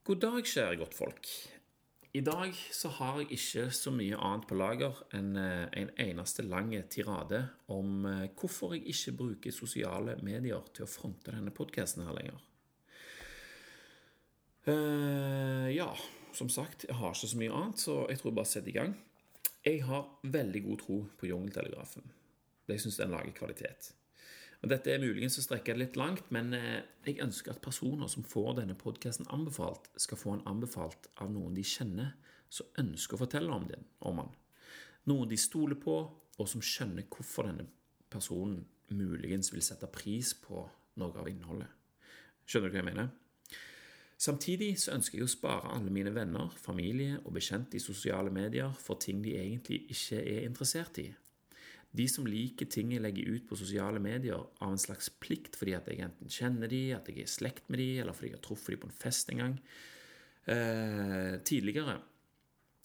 God 0.00 0.16
dag, 0.16 0.44
kjære 0.48 0.78
godtfolk. 0.80 1.26
I 2.16 2.20
dag 2.24 2.54
så 2.72 2.88
har 2.88 3.18
jeg 3.20 3.34
ikke 3.36 3.66
så 3.76 3.90
mye 3.92 4.16
annet 4.16 4.46
på 4.48 4.56
lager 4.56 4.96
enn 5.14 5.34
eh, 5.36 5.66
en 5.76 5.90
eneste 6.00 6.40
lang 6.46 6.72
tirade 6.88 7.42
om 7.68 8.06
eh, 8.08 8.30
hvorfor 8.32 8.72
jeg 8.74 8.88
ikke 8.94 9.14
bruker 9.18 9.52
sosiale 9.52 10.16
medier 10.24 10.64
til 10.72 10.86
å 10.86 10.88
fronte 10.88 11.34
denne 11.36 11.52
podkasten 11.52 12.06
her 12.08 12.16
lenger. 12.16 12.40
Uh, 14.64 15.68
ja, 15.72 15.90
som 16.36 16.48
sagt, 16.52 16.88
jeg 16.88 16.96
har 16.96 17.12
ikke 17.12 17.32
så 17.34 17.44
mye 17.44 17.60
annet, 17.60 17.84
så 17.84 18.00
jeg 18.08 18.20
tror 18.22 18.30
jeg 18.30 18.38
bare 18.40 18.52
setter 18.54 18.72
i 18.72 18.78
gang. 18.80 18.98
Jeg 19.68 19.84
har 19.84 20.08
veldig 20.24 20.64
god 20.64 20.84
tro 20.86 21.00
på 21.20 21.28
Jungeltelegrafen. 21.28 22.08
Jeg 22.72 22.80
syns 22.80 23.00
den 23.02 23.12
lager 23.12 23.36
kvalitet. 23.36 23.92
Og 24.60 24.68
Dette 24.68 24.92
er 24.92 25.00
muligens 25.00 25.38
å 25.40 25.44
strekke 25.44 25.72
det 25.72 25.80
litt 25.80 25.96
langt, 25.96 26.26
men 26.34 26.52
eh, 26.56 26.82
jeg 27.06 27.22
ønsker 27.24 27.54
at 27.54 27.62
personer 27.64 28.10
som 28.12 28.26
får 28.28 28.58
denne 28.58 28.76
podkasten 28.76 29.28
anbefalt, 29.32 29.88
skal 29.96 30.20
få 30.20 30.34
den 30.34 30.44
anbefalt 30.50 31.08
av 31.16 31.30
noen 31.32 31.56
de 31.56 31.64
kjenner, 31.64 32.12
som 32.52 32.68
ønsker 32.82 33.16
å 33.16 33.22
fortelle 33.22 33.54
om 33.54 33.64
den, 33.70 33.86
om 34.04 34.20
den. 34.20 34.34
Noen 35.08 35.30
de 35.30 35.38
stoler 35.40 35.78
på, 35.80 35.96
og 36.40 36.48
som 36.48 36.60
skjønner 36.64 37.08
hvorfor 37.08 37.48
denne 37.48 37.68
personen 38.12 38.66
muligens 38.92 39.52
vil 39.54 39.64
sette 39.64 39.88
pris 39.92 40.34
på 40.36 40.66
noe 41.00 41.22
av 41.22 41.28
innholdet. 41.30 41.70
Skjønner 42.44 42.68
du 42.68 42.74
hva 42.74 42.82
jeg 42.82 42.88
mener? 42.90 43.10
Samtidig 44.20 44.74
så 44.82 44.92
ønsker 44.92 45.16
jeg 45.16 45.24
å 45.24 45.32
spare 45.32 45.72
alle 45.72 45.92
mine 45.94 46.12
venner, 46.12 46.50
familie 46.60 47.22
og 47.22 47.32
bekjente 47.38 47.78
i 47.78 47.80
sosiale 47.80 48.32
medier 48.34 48.74
for 48.76 49.00
ting 49.00 49.22
de 49.24 49.38
egentlig 49.40 49.86
ikke 49.94 50.20
er 50.20 50.44
interessert 50.44 51.00
i. 51.00 51.06
De 51.96 52.06
som 52.10 52.26
liker 52.28 52.68
ting 52.70 52.92
jeg 52.94 53.02
legger 53.02 53.34
ut 53.34 53.48
på 53.50 53.58
sosiale 53.58 53.98
medier 54.02 54.38
av 54.38 54.68
en 54.70 54.78
slags 54.78 55.10
plikt 55.22 55.58
fordi 55.58 55.74
at 55.74 55.88
jeg 55.90 56.04
enten 56.06 56.30
kjenner 56.30 56.70
de, 56.70 56.84
at 56.94 57.08
jeg 57.10 57.18
er 57.18 57.26
i 57.26 57.32
slekt 57.32 57.66
med 57.68 57.82
de, 57.82 57.88
eller 58.02 58.14
fordi 58.14 58.30
jeg 58.30 58.38
har 58.38 58.44
truffet 58.46 58.76
de 58.76 58.80
på 58.84 58.90
en 58.90 59.00
fest 59.00 59.32
en 59.34 59.42
gang. 59.42 59.56
Eh, 60.50 61.34
tidligere 61.46 61.98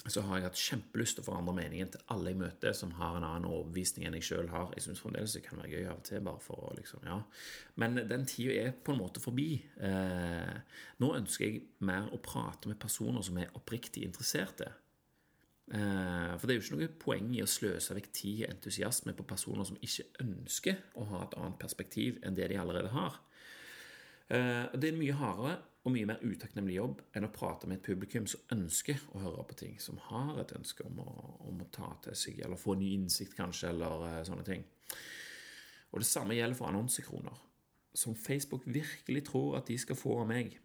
så 0.05 0.21
har 0.21 0.37
jeg 0.37 0.45
hatt 0.45 0.61
kjempelyst 0.61 1.17
til 1.17 1.23
å 1.23 1.25
forandre 1.25 1.55
meningen 1.57 1.89
til 1.93 2.03
alle 2.13 2.29
jeg 2.29 2.37
møter 2.37 2.75
som 2.77 2.91
har 2.99 3.17
en 3.17 3.25
annen 3.25 3.47
overbevisning 3.49 4.05
enn 4.05 4.17
jeg 4.19 4.27
sjøl 4.27 4.49
har. 4.51 4.69
Jeg 4.77 4.85
syns 4.85 5.01
fremdeles 5.01 5.33
det 5.33 5.41
kan 5.47 5.57
være 5.57 5.71
gøy 5.71 5.87
av 5.89 5.97
og 5.97 6.03
til, 6.05 6.21
bare 6.27 6.43
for 6.45 6.67
å 6.67 6.73
liksom, 6.77 7.07
ja. 7.09 7.17
Men 7.81 7.97
den 8.11 8.27
tida 8.29 8.53
er 8.67 8.75
på 8.77 8.93
en 8.93 9.01
måte 9.01 9.23
forbi. 9.23 9.49
Eh, 9.81 10.81
nå 11.01 11.11
ønsker 11.17 11.47
jeg 11.47 11.63
mer 11.89 12.11
å 12.13 12.21
prate 12.21 12.69
med 12.69 12.81
personer 12.81 13.25
som 13.25 13.39
er 13.41 13.53
oppriktig 13.57 14.05
interesserte. 14.05 14.69
Eh, 15.73 16.33
for 16.37 16.45
det 16.45 16.53
er 16.53 16.59
jo 16.59 16.63
ikke 16.63 16.77
noe 16.77 16.95
poeng 17.01 17.29
i 17.33 17.41
å 17.41 17.49
sløse 17.49 17.95
vekk 17.97 18.09
tid 18.13 18.41
og 18.45 18.51
entusiasme 18.51 19.15
på 19.17 19.25
personer 19.25 19.65
som 19.65 19.79
ikke 19.81 20.05
ønsker 20.21 20.83
å 21.01 21.07
ha 21.09 21.23
et 21.25 21.37
annet 21.39 21.57
perspektiv 21.61 22.19
enn 22.21 22.37
det 22.37 22.51
de 22.51 22.59
allerede 22.61 22.91
har. 22.93 23.17
Eh, 24.29 24.65
det 24.73 24.89
er 24.89 24.93
en 24.93 25.01
mye 25.01 25.17
hardere 25.17 25.55
og 25.85 25.93
mye 25.93 26.09
mer 26.09 26.21
utakknemlig 26.21 26.77
jobb 26.79 27.01
enn 27.17 27.27
å 27.27 27.33
prate 27.33 27.69
med 27.69 27.79
et 27.79 27.85
publikum 27.85 28.25
som 28.29 28.45
ønsker 28.53 29.01
å 29.13 29.21
høre 29.21 29.45
på 29.49 29.57
ting, 29.57 29.75
som 29.81 29.97
har 30.07 30.39
et 30.41 30.53
ønske 30.57 30.85
om 30.85 31.01
å, 31.01 31.09
om 31.49 31.61
å 31.61 31.69
ta 31.73 31.91
til 32.05 32.17
seg, 32.17 32.39
eller 32.45 32.61
få 32.61 32.77
ny 32.77 32.91
innsikt, 32.97 33.35
kanskje, 33.37 33.69
eller 33.73 34.05
eh, 34.11 34.21
sånne 34.25 34.45
ting. 34.45 34.65
Og 35.93 36.01
det 36.01 36.09
samme 36.09 36.37
gjelder 36.37 36.57
for 36.57 36.69
annonsekroner, 36.69 37.41
som 37.95 38.17
Facebook 38.17 38.65
virkelig 38.67 39.27
tror 39.29 39.59
at 39.61 39.69
de 39.69 39.77
skal 39.79 39.97
få 39.97 40.19
av 40.21 40.29
meg 40.29 40.57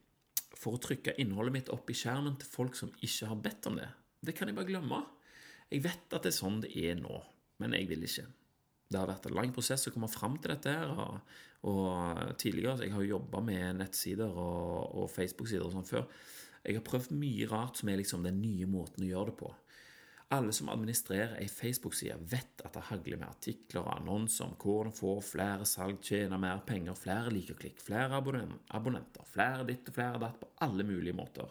for 0.59 0.77
å 0.77 0.83
trykke 0.83 1.15
innholdet 1.23 1.55
mitt 1.55 1.73
opp 1.73 1.89
i 1.93 1.97
skjermen 1.97 2.37
til 2.41 2.51
folk 2.51 2.77
som 2.77 2.91
ikke 3.01 3.29
har 3.31 3.39
bedt 3.45 3.69
om 3.71 3.79
det. 3.79 3.89
Det 4.21 4.37
kan 4.37 4.51
jeg 4.51 4.57
bare 4.59 4.69
glemme. 4.69 5.01
Jeg 5.71 5.85
vet 5.87 6.13
at 6.13 6.27
det 6.27 6.33
er 6.33 6.37
sånn 6.37 6.61
det 6.65 6.73
er 6.77 6.99
nå, 6.99 7.21
men 7.63 7.77
jeg 7.77 7.89
vil 7.89 8.05
ikke. 8.05 8.27
Det 8.91 8.99
har 8.99 9.09
vært 9.09 9.29
en 9.29 9.37
lang 9.39 9.53
prosess 9.55 9.87
å 9.87 9.95
komme 9.95 10.11
fram 10.11 10.37
til 10.43 10.51
dette. 10.53 10.75
her, 10.75 10.91
og, 10.91 11.39
og 11.71 12.37
tidligere, 12.43 12.85
Jeg 12.85 12.93
har 12.93 13.03
jo 13.05 13.15
jobba 13.17 13.41
med 13.41 13.79
nettsider 13.79 14.29
og, 14.29 14.97
og 14.99 15.11
Facebook-sider 15.15 15.65
og 15.69 15.77
sånn 15.77 15.87
før. 15.89 16.07
Jeg 16.65 16.77
har 16.77 16.85
prøvd 16.85 17.15
mye 17.17 17.47
rart 17.49 17.79
som 17.81 17.89
er 17.89 18.01
liksom 18.01 18.25
den 18.27 18.41
nye 18.43 18.67
måten 18.69 19.07
å 19.07 19.11
gjøre 19.13 19.31
det 19.31 19.37
på. 19.39 19.53
Alle 20.31 20.53
som 20.55 20.69
administrerer 20.71 21.39
ei 21.41 21.49
Facebook-side, 21.51 22.19
vet 22.31 22.63
at 22.63 22.75
det 22.77 22.85
hagler 22.91 23.19
med 23.19 23.31
artikler 23.31 23.83
og 23.83 23.95
annonser 23.97 24.47
om 24.47 24.53
hvordan 24.61 24.95
få 24.95 25.17
flere 25.27 25.67
salg, 25.67 26.03
tjene 26.07 26.39
mer 26.39 26.61
penger, 26.67 26.99
flere 26.99 27.33
liker-klikk, 27.35 27.81
flere 27.83 28.21
abonnenter, 28.21 29.27
flere 29.27 29.67
ditt 29.67 29.91
og 29.91 29.97
flere 29.97 30.21
datt, 30.23 30.39
på 30.39 30.53
alle 30.67 30.87
mulige 30.87 31.17
måter. 31.19 31.51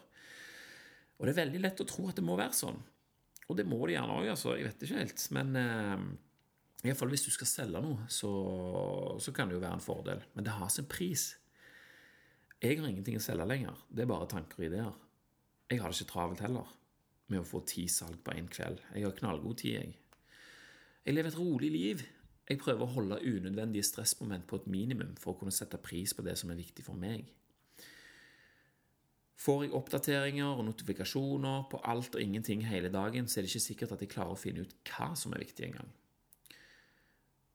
Og 1.20 1.26
det 1.26 1.34
er 1.34 1.42
veldig 1.42 1.60
lett 1.60 1.82
å 1.84 1.86
tro 1.88 2.08
at 2.08 2.16
det 2.16 2.24
må 2.24 2.38
være 2.40 2.56
sånn. 2.56 2.78
Og 3.50 3.56
det 3.58 3.66
må 3.68 3.78
det 3.84 3.98
gjerne 3.98 4.16
òg, 4.16 4.30
altså. 4.32 4.54
Jeg 4.56 4.70
vet 4.70 4.84
ikke 4.86 5.00
helt. 5.02 5.24
Men 5.36 5.52
eh, 5.60 6.04
iallfall 6.86 7.12
hvis 7.12 7.26
du 7.26 7.32
skal 7.34 7.50
selge 7.50 7.82
noe, 7.84 8.06
så, 8.08 8.30
så, 9.20 9.34
kan 9.36 9.50
det 9.50 9.58
jo 9.58 9.62
være 9.64 9.76
en 9.76 9.84
fordel. 9.84 10.22
Men 10.32 10.46
det 10.46 10.56
har 10.56 10.70
sin 10.72 10.88
pris. 10.88 11.32
Jeg 12.60 12.78
har 12.80 12.88
ingenting 12.88 13.18
å 13.20 13.24
selge 13.24 13.48
lenger. 13.48 13.82
Det 13.90 14.04
er 14.04 14.12
bare 14.12 14.28
tanker 14.30 14.62
og 14.62 14.68
ideer. 14.70 14.94
Jeg 15.70 15.82
har 15.82 15.92
det 15.92 16.00
ikke 16.00 16.12
travelt 16.14 16.44
heller 16.44 16.70
med 17.30 17.42
å 17.42 17.46
få 17.46 17.60
ti 17.68 17.84
salg 17.90 18.22
på 18.24 18.32
én 18.34 18.48
kveld. 18.50 18.80
Jeg 18.94 19.06
har 19.06 19.18
knallgod 19.18 19.60
tid, 19.60 19.76
jeg. 19.76 19.92
Jeg 21.04 21.16
lever 21.16 21.30
et 21.30 21.38
rolig 21.38 21.70
liv. 21.74 22.06
Jeg 22.50 22.58
prøver 22.58 22.82
å 22.86 22.94
holde 22.96 23.20
unødvendige 23.22 23.86
stressmoment 23.86 24.48
på 24.50 24.58
et 24.58 24.70
minimum 24.72 25.12
for 25.20 25.34
å 25.34 25.38
kunne 25.38 25.54
sette 25.54 25.78
pris 25.82 26.16
på 26.16 26.24
det 26.26 26.34
som 26.40 26.50
er 26.50 26.58
viktig 26.58 26.82
for 26.86 26.98
meg. 26.98 27.28
Får 29.40 29.62
jeg 29.64 29.72
oppdateringer 29.76 30.50
og 30.52 30.66
notifikasjoner 30.66 31.62
på 31.72 31.80
alt 31.88 32.16
og 32.16 32.20
ingenting 32.20 32.66
hele 32.68 32.90
dagen, 32.92 33.28
så 33.28 33.40
er 33.40 33.46
det 33.46 33.54
ikke 33.54 33.68
sikkert 33.70 33.94
at 33.96 34.02
jeg 34.04 34.12
klarer 34.12 34.36
å 34.36 34.40
finne 34.40 34.66
ut 34.66 34.74
hva 34.90 35.14
som 35.16 35.32
er 35.32 35.40
viktig 35.40 35.64
engang. 35.70 35.88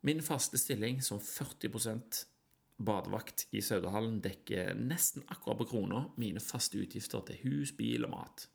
Min 0.05 0.23
faste 0.25 0.57
stilling 0.57 0.97
som 1.05 1.21
40% 1.21 2.23
badevakt 2.77 3.45
i 3.55 3.61
Saudahallen 3.63 4.17
dekker 4.23 4.73
nesten 4.77 5.23
akkurat 5.31 5.61
på 5.61 5.69
krona 5.71 6.01
mine 6.21 6.41
faste 6.43 6.81
utgifter 6.81 7.23
til 7.29 7.39
hus, 7.45 7.71
bil 7.77 8.05
og 8.07 8.15
mat. 8.15 8.47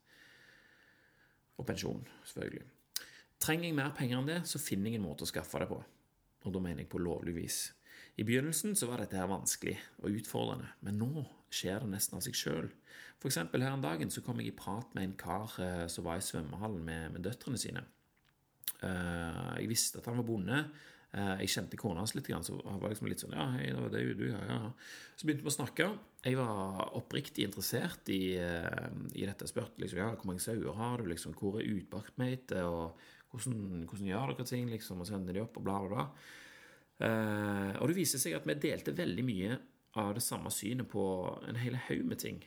Og 1.59 1.67
pensjon, 1.69 2.03
selvfølgelig. 2.27 2.67
Trenger 3.41 3.71
jeg 3.71 3.77
mer 3.79 3.95
penger 3.97 4.19
enn 4.19 4.29
det, 4.29 4.41
så 4.49 4.61
finner 4.61 4.91
jeg 4.91 5.01
en 5.01 5.07
måte 5.07 5.25
å 5.25 5.31
skaffe 5.31 5.63
det 5.63 5.71
på. 5.71 5.79
Og 6.45 6.55
da 6.55 6.63
mener 6.63 6.83
jeg 6.83 6.91
på 6.93 7.01
lovlig 7.01 7.37
vis. 7.37 7.61
I 8.21 8.25
begynnelsen 8.25 8.75
så 8.77 8.91
var 8.91 9.01
dette 9.01 9.17
her 9.17 9.31
vanskelig 9.31 9.79
og 10.03 10.13
utfordrende, 10.13 10.69
men 10.85 10.99
nå 11.01 11.25
skjer 11.49 11.81
det 11.81 11.95
nesten 11.95 12.19
av 12.19 12.25
seg 12.27 12.37
sjøl. 12.37 12.69
F.eks. 13.21 13.39
her 13.41 13.71
en 13.71 13.85
dagen 13.85 14.13
så 14.13 14.21
kom 14.25 14.43
jeg 14.43 14.53
i 14.53 14.57
prat 14.57 14.93
med 14.97 15.07
en 15.07 15.17
kar 15.21 15.55
eh, 15.65 15.87
som 15.93 16.05
var 16.05 16.21
i 16.21 16.25
svømmehallen 16.25 16.83
med, 16.85 17.15
med 17.15 17.25
døtrene 17.25 17.61
sine. 17.61 17.83
Eh, 18.85 19.55
jeg 19.63 19.71
visste 19.71 20.01
at 20.01 20.09
han 20.11 20.21
var 20.21 20.27
bonde. 20.29 20.59
Eh, 21.17 21.33
jeg 21.43 21.53
kjente 21.55 21.81
kona 21.81 22.05
hans 22.05 22.13
litt, 22.17 22.29
så 22.29 22.59
han 22.67 22.83
var 22.83 22.93
liksom 22.93 23.09
litt 23.09 23.25
sånn 23.25 23.37
Ja, 23.39 23.47
hei, 23.57 23.71
det 23.73 23.81
var 23.81 23.95
det 23.95 24.03
du, 24.19 24.27
ja, 24.29 24.43
ja. 24.51 24.59
Så 25.17 25.25
begynte 25.25 25.47
vi 25.47 25.53
å 25.53 25.57
snakke. 25.57 25.89
Jeg 26.27 26.39
var 26.39 26.93
oppriktig 27.01 27.49
interessert 27.49 28.13
i, 28.13 28.37
uh, 28.37 28.93
i 29.17 29.25
dette. 29.25 29.49
Spurte 29.49 29.81
liksom, 29.81 30.03
ja, 30.03 30.11
hvor 30.13 30.29
mange 30.29 30.45
sauer 30.45 30.77
har 30.77 31.01
du, 31.01 31.09
liksom, 31.09 31.33
hvor 31.41 31.57
er 31.61 31.73
utbaktmeitet, 31.73 32.61
og 32.69 33.01
hvordan, 33.33 33.89
hvordan 33.89 34.13
gjør 34.13 34.35
dere 34.35 34.49
ting, 34.53 34.69
liksom, 34.73 35.01
og 35.01 35.09
sender 35.09 35.37
de 35.37 35.45
opp, 35.45 35.57
og 35.57 35.65
bla, 35.65 35.81
bla, 35.81 36.05
bla. 36.05 36.47
Uh, 37.01 37.73
og 37.81 37.89
det 37.89 37.97
viser 37.97 38.21
seg 38.21 38.37
at 38.37 38.47
vi 38.49 38.59
delte 38.61 38.93
veldig 38.97 39.25
mye 39.25 39.59
av 40.01 40.15
det 40.15 40.23
samme 40.23 40.53
synet 40.53 40.89
på 40.91 41.03
en 41.49 41.59
hel 41.59 41.79
haug 41.89 42.03
med 42.07 42.21
ting. 42.23 42.43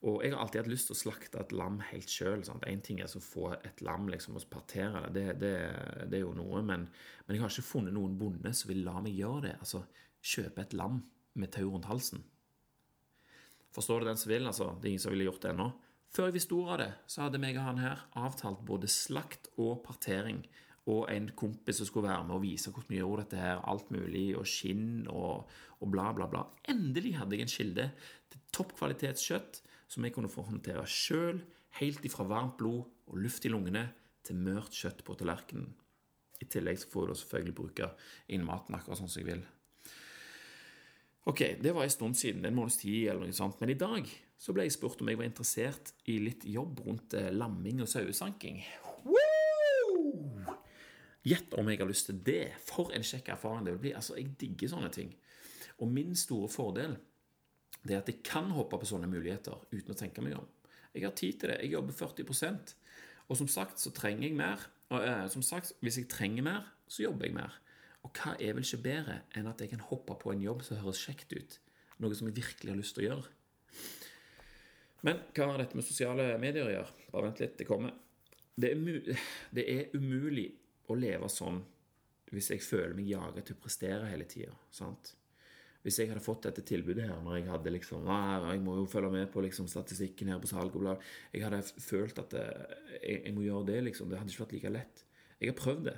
Og 0.00 0.22
jeg 0.24 0.32
har 0.32 0.40
alltid 0.40 0.62
hatt 0.62 0.70
lyst 0.72 0.88
til 0.88 0.96
å 0.96 1.00
slakte 1.00 1.40
et 1.42 1.50
lam 1.52 1.76
helt 1.90 2.08
sjøl. 2.08 2.44
Én 2.68 2.80
ting 2.84 3.02
er 3.04 3.12
å 3.12 3.20
få 3.20 3.50
et 3.58 3.82
lam 3.84 4.08
liksom, 4.08 4.38
og 4.38 4.46
partere 4.52 5.02
det, 5.12 5.26
det, 5.42 5.50
det, 5.60 6.06
det, 6.06 6.20
er 6.20 6.24
jo 6.24 6.32
noe, 6.38 6.62
men, 6.64 6.86
men, 7.26 7.36
jeg 7.36 7.42
har 7.42 7.52
ikke 7.52 7.68
funnet 7.68 7.96
noen 7.96 8.16
bonde 8.20 8.52
som 8.56 8.72
vil 8.72 8.80
la 8.86 8.96
meg 9.04 9.18
gjøre 9.18 9.44
det. 9.50 9.56
Altså 9.60 9.82
kjøpe 10.24 10.64
et 10.64 10.76
lam 10.76 11.02
med 11.36 11.52
tau 11.52 11.68
rundt 11.68 11.90
halsen. 11.90 12.24
Forstår 13.76 14.00
du 14.00 14.08
den 14.08 14.18
som 14.18 14.32
vil? 14.32 14.48
Altså, 14.48 14.72
det 14.80 14.88
er 14.88 14.94
ingen 14.94 15.04
som 15.04 15.14
ville 15.14 15.28
gjort 15.28 15.44
det 15.44 15.52
ennå. 15.52 15.68
Før 16.10 16.26
jeg 16.26 16.38
visste 16.40 16.56
ordet 16.56 16.72
av 16.72 16.80
det, 16.80 16.90
så 17.06 17.26
hadde 17.26 17.42
meg 17.42 17.58
og 17.60 17.68
han 17.68 17.84
her 17.84 18.00
avtalt 18.18 18.64
både 18.66 18.88
slakt 18.90 19.52
og 19.60 19.84
partering 19.84 20.40
og 20.88 21.10
en 21.12 21.28
kompis 21.36 21.80
som 21.80 21.88
skulle 21.88 22.08
være 22.08 22.24
med 22.28 22.38
og 22.38 22.44
vise 22.44 22.72
hvordan 22.72 22.92
vi 22.94 23.00
gjorde 23.02 23.26
dette 23.26 23.40
her, 23.40 23.60
alt 23.68 23.90
mulig, 23.92 24.30
og 24.38 24.48
skinn 24.48 25.04
og, 25.12 25.50
og 25.80 25.92
bla, 25.92 26.08
bla, 26.16 26.28
bla. 26.30 26.46
Endelig 26.72 27.16
hadde 27.18 27.36
jeg 27.36 27.46
en 27.46 27.52
kilde 27.52 27.90
til 28.32 28.46
toppkvalitetskjøtt 28.56 29.60
som 29.90 30.06
jeg 30.06 30.14
kunne 30.14 30.30
få 30.32 30.46
håndtere 30.46 30.86
sjøl, 30.88 31.42
helt 31.78 32.04
ifra 32.06 32.26
varmt 32.26 32.56
blod 32.58 32.82
og 33.10 33.20
luft 33.20 33.44
i 33.46 33.52
lungene 33.52 33.88
til 34.26 34.40
mørt 34.40 34.74
kjøtt 34.76 35.04
på 35.06 35.16
tallerkenen. 35.18 35.70
I 36.40 36.48
tillegg 36.48 36.80
får 36.88 37.10
du 37.10 37.18
selvfølgelig 37.20 37.56
bruke 37.56 37.90
inn 38.32 38.46
maten 38.46 38.76
akkurat 38.76 38.98
sånn 39.00 39.10
som 39.10 39.20
jeg 39.20 39.28
vil. 39.34 39.42
Ok, 41.28 41.42
det 41.60 41.74
var 41.76 41.84
en 41.84 41.92
stund 41.92 42.16
siden, 42.16 42.46
en 42.48 42.56
måneds 42.56 42.80
tid 42.80 43.10
eller 43.10 43.28
noe 43.28 43.36
sånt, 43.36 43.60
men 43.60 43.74
i 43.74 43.78
dag 43.78 44.08
så 44.40 44.54
ble 44.56 44.64
jeg 44.64 44.72
spurt 44.78 45.02
om 45.04 45.10
jeg 45.10 45.20
var 45.20 45.28
interessert 45.28 45.92
i 46.08 46.16
litt 46.22 46.46
jobb 46.48 46.80
rundt 46.86 47.14
eh, 47.18 47.28
lamming 47.34 47.82
og 47.84 47.90
sauesanking. 47.92 48.62
Gjett 51.26 51.52
om 51.60 51.68
jeg 51.68 51.80
har 51.82 51.88
lyst 51.88 52.08
til 52.08 52.20
det! 52.24 52.54
For 52.64 52.92
en 52.96 53.04
kjekk 53.04 53.28
erfaring 53.34 53.66
det 53.66 53.74
vil 53.74 53.82
bli. 53.84 53.94
Altså, 53.96 54.16
Jeg 54.16 54.32
digger 54.40 54.72
sånne 54.72 54.90
ting. 54.94 55.12
Og 55.80 55.88
min 55.88 56.16
store 56.16 56.48
fordel 56.48 56.96
det 57.80 57.94
er 57.94 58.02
at 58.02 58.08
jeg 58.08 58.20
kan 58.24 58.50
hoppe 58.52 58.76
på 58.76 58.88
sånne 58.88 59.08
muligheter 59.08 59.56
uten 59.72 59.94
å 59.94 59.96
tenke 59.96 60.20
meg 60.24 60.36
om. 60.36 60.48
Jeg 60.92 61.06
har 61.06 61.14
tid 61.16 61.38
til 61.40 61.52
det. 61.52 61.60
Jeg 61.62 61.72
jobber 61.72 61.96
40% 61.96 62.74
Og 63.30 63.38
som 63.38 63.48
sagt 63.48 63.80
så 63.80 63.92
trenger 63.94 64.26
jeg 64.26 64.36
mer. 64.36 64.64
Og 64.90 65.04
eh, 65.06 65.26
som 65.30 65.42
sagt, 65.42 65.72
hvis 65.80 66.00
jeg 66.00 66.08
trenger 66.10 66.42
mer, 66.42 66.64
så 66.88 67.04
jobber 67.06 67.28
jeg 67.28 67.36
mer. 67.36 67.54
Og 68.02 68.12
hva 68.16 68.34
er 68.40 68.56
vel 68.56 68.64
ikke 68.64 68.82
bedre 68.82 69.20
enn 69.36 69.46
at 69.46 69.60
jeg 69.60 69.70
kan 69.70 69.84
hoppe 69.86 70.16
på 70.18 70.32
en 70.32 70.42
jobb 70.42 70.64
som 70.66 70.80
høres 70.80 71.02
kjekt 71.04 71.32
ut? 71.36 71.58
Noe 72.02 72.16
som 72.16 72.26
jeg 72.26 72.40
virkelig 72.40 72.72
har 72.72 72.80
lyst 72.80 72.96
til 72.96 73.04
å 73.04 73.08
gjøre. 73.10 73.36
Men 75.06 75.20
hva 75.36 75.46
har 75.52 75.62
dette 75.62 75.78
med 75.78 75.86
sosiale 75.86 76.26
medier 76.42 76.66
å 76.66 76.72
gjøre? 76.74 77.06
Bare 77.12 77.28
vent 77.28 77.42
litt, 77.44 77.54
det 77.60 77.68
kommer. 77.68 77.94
Det 78.60 78.72
er, 78.72 79.20
det 79.56 79.64
er 79.72 79.94
umulig 79.94 80.48
å 80.92 80.98
leve 80.98 81.30
sånn 81.32 81.60
hvis 82.30 82.52
jeg 82.52 82.62
føler 82.62 82.94
meg 82.94 83.08
jaget 83.10 83.48
til 83.48 83.56
å 83.56 83.62
prestere 83.64 84.10
hele 84.10 84.26
tida. 84.30 84.52
Hvis 85.80 85.96
jeg 85.98 86.10
hadde 86.10 86.22
fått 86.22 86.44
dette 86.46 86.62
tilbudet 86.66 87.08
her 87.08 87.22
når 87.24 87.38
jeg 87.38 87.48
hadde 87.48 87.72
liksom 87.74 88.06
jeg 88.06 88.60
må 88.62 88.76
jo 88.78 88.84
følge 88.90 89.10
med 89.14 89.30
på 89.32 89.42
liksom, 89.42 89.66
statistikken 89.70 90.30
her 90.30 90.42
på 90.42 90.50
salg 90.50 90.76
og 90.76 90.84
bla 90.84 90.94
Jeg 91.32 91.46
hadde 91.46 91.62
følt 91.80 92.20
at 92.22 92.36
eh, 92.38 92.76
jeg, 93.00 93.22
jeg, 93.24 93.34
må 93.34 93.46
gjøre 93.46 93.70
det, 93.72 93.80
liksom. 93.88 94.10
Det 94.10 94.20
hadde 94.20 94.34
ikke 94.34 94.44
vært 94.44 94.54
like 94.58 94.74
lett. 94.76 95.02
Jeg 95.40 95.50
har 95.50 95.58
prøvd 95.58 95.88
det. 95.88 95.96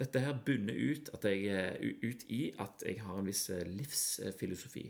Dette 0.00 0.22
her 0.24 0.38
bunner 0.46 0.78
ut, 0.80 1.10
jeg, 1.28 1.92
ut 2.00 2.24
i 2.32 2.42
at 2.64 2.86
jeg 2.86 3.02
har 3.04 3.20
en 3.20 3.28
viss 3.28 3.44
eh, 3.52 3.66
livsfilosofi 3.68 4.88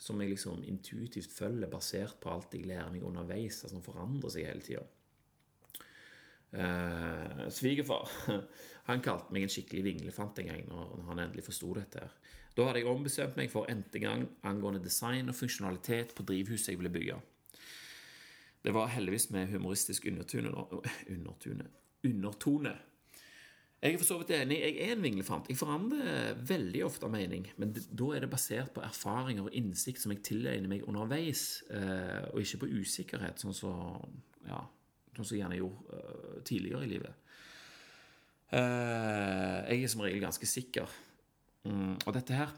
som 0.00 0.20
jeg 0.22 0.32
liksom 0.32 0.62
intuitivt 0.64 1.32
følger, 1.36 1.68
basert 1.68 2.16
på 2.22 2.30
alt 2.32 2.54
jeg 2.56 2.64
lærer 2.70 2.88
meg 2.92 3.04
underveis, 3.04 3.60
altså 3.60 3.76
som 3.76 3.84
forandrer 3.84 4.32
seg 4.32 4.48
hele 4.48 4.64
tida. 4.64 4.86
Eh, 6.52 7.46
Svigerfar 7.54 8.10
han 8.90 9.02
kalte 9.04 9.34
meg 9.34 9.46
en 9.46 9.52
skikkelig 9.52 9.84
vinglefant 9.86 10.38
en 10.42 10.50
gang 10.50 10.64
når, 10.68 10.94
han 11.08 11.24
endelig 11.26 11.46
forsto 11.46 11.72
dette. 11.78 12.02
her. 12.02 12.36
Da 12.56 12.66
hadde 12.66 12.82
jeg 12.82 12.90
ombestemt 12.90 13.36
meg 13.38 13.50
for 13.52 13.70
n-te 13.70 14.02
gang 14.02 14.26
angående 14.46 14.82
design 14.82 15.30
og 15.30 15.38
funksjonalitet 15.38 16.14
på 16.16 16.26
drivhuset 16.26 16.72
jeg 16.72 16.80
ville 16.80 16.92
bygge. 16.92 17.20
Det 18.60 18.74
var 18.76 18.90
heldigvis 18.92 19.30
med 19.30 19.52
humoristisk 19.54 20.10
undertone, 20.10 20.52
undertone, 21.14 21.70
undertone 22.04 22.76
jeg 23.80 23.94
er 23.94 24.00
for 24.00 24.04
så 24.04 24.16
vidt 24.20 24.34
enig. 24.36 24.58
Jeg 24.60 24.74
er 24.84 24.90
en 24.92 25.02
vinglefant. 25.02 25.46
Jeg 25.48 25.56
forandrer 25.56 26.34
veldig 26.48 26.82
ofte 26.84 27.08
mening, 27.08 27.46
men 27.56 27.72
da 27.72 28.10
er 28.12 28.26
det 28.26 28.32
basert 28.32 28.74
på 28.76 28.82
erfaringer 28.84 29.46
og 29.46 29.56
innsikt 29.56 30.02
som 30.02 30.12
jeg 30.12 30.20
tilegner 30.26 30.68
meg 30.68 30.84
underveis, 30.84 31.62
eh, 31.72 32.26
og 32.28 32.42
ikke 32.42 32.60
på 32.60 32.68
usikkerhet, 32.76 33.40
sånn 33.40 33.56
som 33.56 34.20
ja, 34.44 34.60
som 35.24 35.36
jeg 35.36 35.44
gjerne 35.44 35.60
gjorde 35.60 36.00
uh, 36.00 36.40
tidligere 36.46 36.86
i 36.86 36.90
livet. 36.90 37.30
Uh, 38.50 39.60
jeg 39.70 39.84
er 39.84 39.92
som 39.92 40.02
regel 40.04 40.24
ganske 40.24 40.48
sikker. 40.48 40.98
Mm, 41.68 41.96
og 42.06 42.12
dette 42.16 42.34
her 42.34 42.52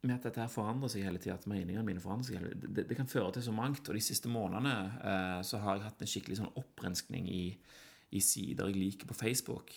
med 0.00 0.16
at 0.16 0.30
dette 0.30 0.40
her 0.40 0.48
forandrer 0.52 0.88
seg 0.92 1.04
hele 1.04 1.20
tida, 1.20 1.36
at 1.36 1.48
meningene 1.50 1.84
mine 1.84 2.00
forandrer 2.00 2.30
seg 2.30 2.38
hele 2.38 2.54
det, 2.56 2.86
det, 2.88 2.96
kan 2.96 3.08
føre 3.10 3.34
til 3.36 3.44
så 3.44 3.52
mangt. 3.52 3.84
Og 3.88 3.96
de 3.96 4.04
siste 4.04 4.32
månedene 4.32 4.74
uh, 5.02 5.40
så 5.46 5.60
har 5.60 5.76
jeg 5.76 5.88
hatt 5.88 6.04
en 6.04 6.12
skikkelig 6.14 6.40
sånn 6.40 6.58
opprenskning 6.60 7.28
i, 7.28 7.44
i 8.16 8.24
sider 8.24 8.70
jeg 8.70 8.80
liker 8.80 9.10
på 9.10 9.18
Facebook. 9.18 9.74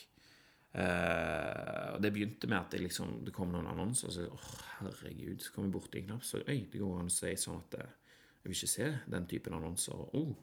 Uh, 0.74 1.94
og 1.94 2.00
Det 2.02 2.14
begynte 2.14 2.50
med 2.50 2.62
at 2.62 2.80
liksom, 2.80 3.20
det 3.28 3.36
kom 3.36 3.52
noen 3.54 3.68
annonser, 3.70 4.10
og 4.10 4.16
så 4.16 4.30
oh, 4.30 4.48
herregud, 4.80 5.44
så 5.44 5.54
kom 5.54 5.68
jeg 5.68 5.76
borti 5.76 6.00
en 6.00 6.08
knapp, 6.08 6.24
så 6.26 6.42
øy, 6.42 6.64
det 6.72 6.82
går 6.82 6.96
an 7.02 7.12
å 7.12 7.14
si 7.14 7.36
sånn 7.38 7.60
at 7.62 7.78
jeg 7.84 8.50
vil 8.50 8.58
ikke 8.58 8.72
se 8.72 8.88
den 9.12 9.28
typen 9.30 9.54
annonser. 9.56 10.08
Oh, 10.18 10.34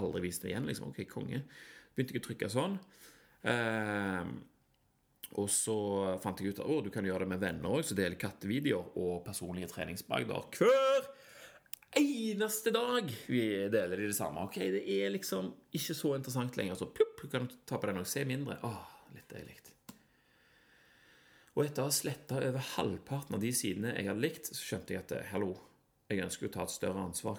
aldri 0.00 0.24
vist 0.26 0.44
det 0.44 0.52
igjen, 0.52 0.68
liksom. 0.68 0.92
Ok, 0.92 1.04
konge. 1.10 1.42
Begynte 1.94 2.16
jeg 2.16 2.22
å 2.22 2.26
trykke 2.28 2.50
sånn. 2.52 2.78
Eh, 3.44 4.30
og 5.34 5.50
så 5.50 5.76
fant 6.22 6.40
jeg 6.40 6.54
ut 6.54 6.62
at 6.62 6.70
å, 6.70 6.78
du 6.84 6.90
kan 6.94 7.06
gjøre 7.06 7.24
det 7.24 7.32
med 7.34 7.42
venner 7.42 7.74
òg, 7.74 7.82
så 7.86 7.96
deler 7.98 8.18
kattevideoer 8.20 8.94
og 9.00 9.24
personlige 9.26 9.72
treningsbragder 9.72 10.48
hver 10.58 11.10
eneste 11.98 12.72
dag. 12.74 13.10
Vi 13.30 13.44
deler 13.72 14.00
de 14.00 14.08
det 14.10 14.16
samme. 14.18 14.46
Ok, 14.46 14.58
Det 14.58 14.84
er 14.84 15.12
liksom 15.14 15.52
ikke 15.74 15.96
så 15.96 16.14
interessant 16.16 16.56
lenger. 16.58 16.78
Så 16.78 16.90
plupp, 16.90 17.20
du 17.22 17.28
kan 17.30 17.50
ta 17.66 17.78
på 17.78 17.90
den 17.90 18.02
og 18.02 18.10
se 18.10 18.24
mindre. 18.28 18.58
Åh, 18.66 18.82
litt 19.14 19.30
deilig. 19.30 19.60
Og 21.54 21.62
etter 21.62 21.84
å 21.84 21.86
ha 21.86 21.94
sletta 21.94 22.40
over 22.42 22.70
halvparten 22.74 23.36
av 23.36 23.42
de 23.42 23.52
sidene 23.54 23.92
jeg 23.94 24.08
hadde 24.10 24.24
likt, 24.24 24.50
så 24.50 24.58
skjønte 24.58 24.94
jeg 24.94 25.04
at 25.04 25.12
hallo, 25.30 25.52
jeg 26.10 26.24
ønsker 26.24 26.48
å 26.48 26.54
ta 26.56 26.64
et 26.66 26.74
større 26.74 27.04
ansvar 27.06 27.38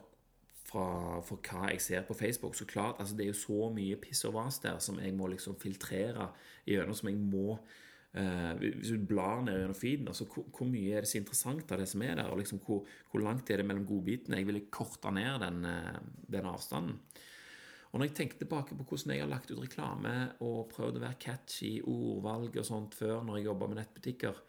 fra, 0.75 1.22
for 1.25 1.42
hva 1.45 1.72
jeg 1.72 1.81
ser 1.83 2.06
på 2.07 2.18
Facebook. 2.18 2.56
Så 2.57 2.68
klart, 2.68 3.00
altså 3.00 3.16
Det 3.16 3.25
er 3.25 3.31
jo 3.31 3.39
så 3.39 3.72
mye 3.74 4.00
piss 4.01 4.25
og 4.27 4.36
vas 4.36 4.60
der 4.63 4.80
som 4.83 5.00
jeg 5.00 5.16
må 5.16 5.30
liksom 5.31 5.57
filtrere 5.62 6.30
gjennom, 6.68 6.95
som 6.95 7.10
jeg 7.10 7.19
må 7.19 7.57
eh, 8.13 8.54
Hvis 8.60 8.92
du 8.92 9.07
blar 9.07 9.44
ned 9.45 9.60
gjennom 9.60 9.77
feeden, 9.80 10.10
altså 10.12 10.27
hvor, 10.27 10.48
hvor, 10.51 10.68
mye 10.68 10.95
er 10.95 11.06
det 11.06 11.12
så 11.12 11.22
interessant 11.22 11.72
av 11.72 11.80
det 11.80 11.88
som 11.92 12.04
er 12.04 12.16
der? 12.19 12.31
og 12.31 12.42
liksom 12.42 12.60
hvor, 12.66 12.83
hvor 13.12 13.24
langt 13.24 13.50
er 13.50 13.62
det 13.62 13.68
mellom 13.69 13.88
godbitene? 13.88 14.42
Jeg 14.42 14.50
ville 14.51 14.68
korte 14.72 15.12
ned 15.16 15.39
den, 15.45 15.63
eh, 15.72 16.04
den 16.38 16.51
avstanden. 16.51 17.00
Og 17.92 18.00
når 18.00 18.10
jeg 18.10 18.16
tenker 18.16 18.38
tilbake 18.42 18.75
på 18.75 18.83
hvordan 18.83 19.13
jeg 19.13 19.24
har 19.24 19.31
lagt 19.31 19.51
ut 19.51 19.62
reklame 19.62 20.16
og 20.44 20.66
prøvd 20.74 20.98
å 21.00 21.04
være 21.06 21.19
catchy 21.21 21.78
ordvalg 21.80 22.57
og 22.60 22.68
sånt 22.68 22.98
før, 22.98 23.21
når 23.24 23.38
jeg 23.39 23.48
jobba 23.48 23.69
med 23.71 23.80
nettbutikker, 23.80 24.42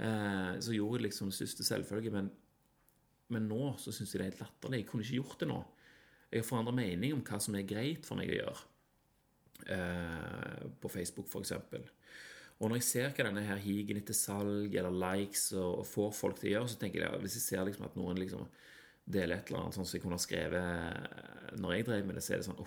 eh, 0.00 0.54
så 0.64 0.72
gjorde 0.72 1.02
jeg 1.02 1.10
liksom 1.10 1.34
siste 1.34 1.66
selvfølge. 1.66 2.14
Men, 2.14 2.30
men 3.34 3.46
nå 3.50 3.74
så 3.80 3.92
syns 3.94 4.12
jeg 4.12 4.20
det 4.20 4.26
er 4.26 4.32
helt 4.32 4.42
latterlig. 4.44 4.82
Jeg 4.82 4.88
kunne 4.90 5.06
ikke 5.06 5.20
gjort 5.20 5.42
det 5.42 5.48
nå. 5.50 5.60
Jeg 6.30 6.42
har 6.42 6.46
forandra 6.46 6.74
mening 6.74 7.14
om 7.16 7.22
hva 7.26 7.38
som 7.42 7.56
er 7.58 7.66
greit 7.68 8.06
for 8.06 8.18
meg 8.18 8.30
å 8.30 8.38
gjøre. 8.38 8.66
Eh, 9.76 10.66
på 10.80 10.90
Facebook, 10.92 11.28
f.eks. 11.30 11.52
Og 12.60 12.68
når 12.68 12.80
jeg 12.80 12.86
ser 12.86 13.12
hva 13.16 13.26
denne 13.26 13.44
her 13.46 13.60
higen 13.62 14.00
etter 14.00 14.16
salg 14.16 14.74
eller 14.76 14.94
likes 14.94 15.48
og, 15.56 15.80
og, 15.80 15.86
får 15.88 16.12
folk 16.16 16.40
til 16.40 16.50
å 16.50 16.54
gjøre, 16.54 16.70
så 16.72 16.80
tenker 16.80 17.04
jeg 17.04 17.24
hvis 17.24 17.38
jeg 17.38 17.46
ser 17.46 17.66
liksom 17.66 17.86
at 17.88 17.98
noen 17.98 18.20
liksom 18.20 18.46
deler 19.10 19.40
et 19.40 19.50
eller 19.50 19.64
annet 19.64 19.78
sånn 19.78 19.88
som 19.88 19.96
jeg 19.96 20.04
kunne 20.04 20.18
ha 20.18 20.22
skrevet 20.22 20.60
eh, 20.60 21.52
når 21.60 21.76
jeg 21.76 21.86
drev 21.88 22.08
med 22.08 22.18
det, 22.18 22.24
så 22.24 22.34
er 22.34 22.42
det 22.42 22.48
sånn 22.50 22.64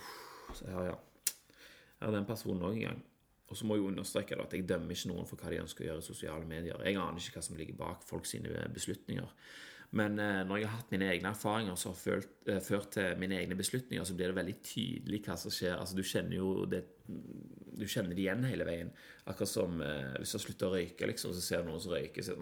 så 0.54 0.69
her, 0.69 0.92
ja. 0.92 1.00
Jeg 2.00 2.10
er 2.10 2.15
den 2.18 2.27
personen 2.27 2.65
òg 2.68 2.77
en 2.77 2.88
gang. 2.89 3.04
Og 3.48 3.57
så 3.57 3.68
må 3.69 3.77
jeg 3.77 3.86
understreke 3.86 4.38
at 4.42 4.54
jeg 4.56 4.65
dømmer 4.68 4.95
ikke 4.95 5.12
noen 5.12 5.27
for 5.30 5.39
hva 5.39 5.51
de 5.54 5.62
ønsker 5.62 5.86
å 5.86 5.88
gjøre 5.88 6.04
i 6.04 6.06
sosiale 6.06 6.48
medier. 6.50 6.81
Jeg 6.83 6.98
aner 7.00 7.21
ikke 7.21 7.38
hva 7.38 7.45
som 7.45 7.57
ligger 7.60 7.77
bak 7.80 8.04
folks 8.07 8.33
beslutninger. 8.74 9.30
Men 9.94 10.18
eh, 10.18 10.42
når 10.48 10.57
jeg 10.57 10.69
har 10.69 10.80
hatt 10.80 10.94
mine 10.94 11.07
egne 11.12 11.30
erfaringer 11.30 11.78
som 11.78 11.94
har 11.94 12.24
eh, 12.50 12.62
ført, 12.66 12.90
til 12.95 13.19
mine 13.22 13.38
egne 13.38 13.57
beslutninger, 13.57 14.06
så 14.07 14.16
blir 14.18 14.31
det 14.31 14.38
veldig 14.40 14.56
tydelig 14.66 15.19
hva 15.28 15.36
som 15.38 15.54
skjer. 15.54 15.75
Altså, 15.78 15.98
du 15.98 16.06
kjenner 16.07 16.40
jo 16.40 16.54
det 16.69 16.81
Du 17.74 17.86
kjenner 17.90 18.13
det 18.13 18.24
igjen 18.24 18.45
hele 18.50 18.66
veien. 18.66 18.90
Akkurat 19.30 19.51
som 19.51 19.81
eh, 19.86 20.16
hvis 20.18 20.34
du 20.34 20.40
har 20.40 20.44
slutta 20.48 20.69
å 20.69 20.74
røyke, 20.74 21.10
liksom, 21.12 21.36
så 21.38 21.45
ser 21.45 21.62
du 21.62 21.69
noen 21.69 21.84
som 21.84 21.94
røyker, 21.94 22.25
så 22.25 22.38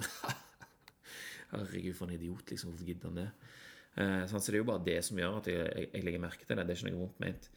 Herregud, 1.51 1.97
for 1.97 2.07
en 2.07 2.15
idiot, 2.15 2.45
liksom. 2.47 2.71
Hvorfor 2.71 2.87
gidder 2.87 3.11
han 3.11 3.19
det? 3.19 3.29
Så 3.91 4.39
det 4.39 4.53
er 4.55 4.61
jo 4.61 4.67
bare 4.69 4.85
det 4.85 5.01
som 5.03 5.17
gjør 5.19 5.41
at 5.41 5.47
jeg, 5.51 5.63
jeg, 5.67 5.87
jeg 5.91 6.05
legger 6.07 6.21
merke 6.23 6.45
til 6.47 6.55
det. 6.55 6.63
Det 6.63 6.71
er 6.71 6.79
ikke 6.79 6.91
noe 6.93 7.01
vondt 7.01 7.17
ment. 7.19 7.49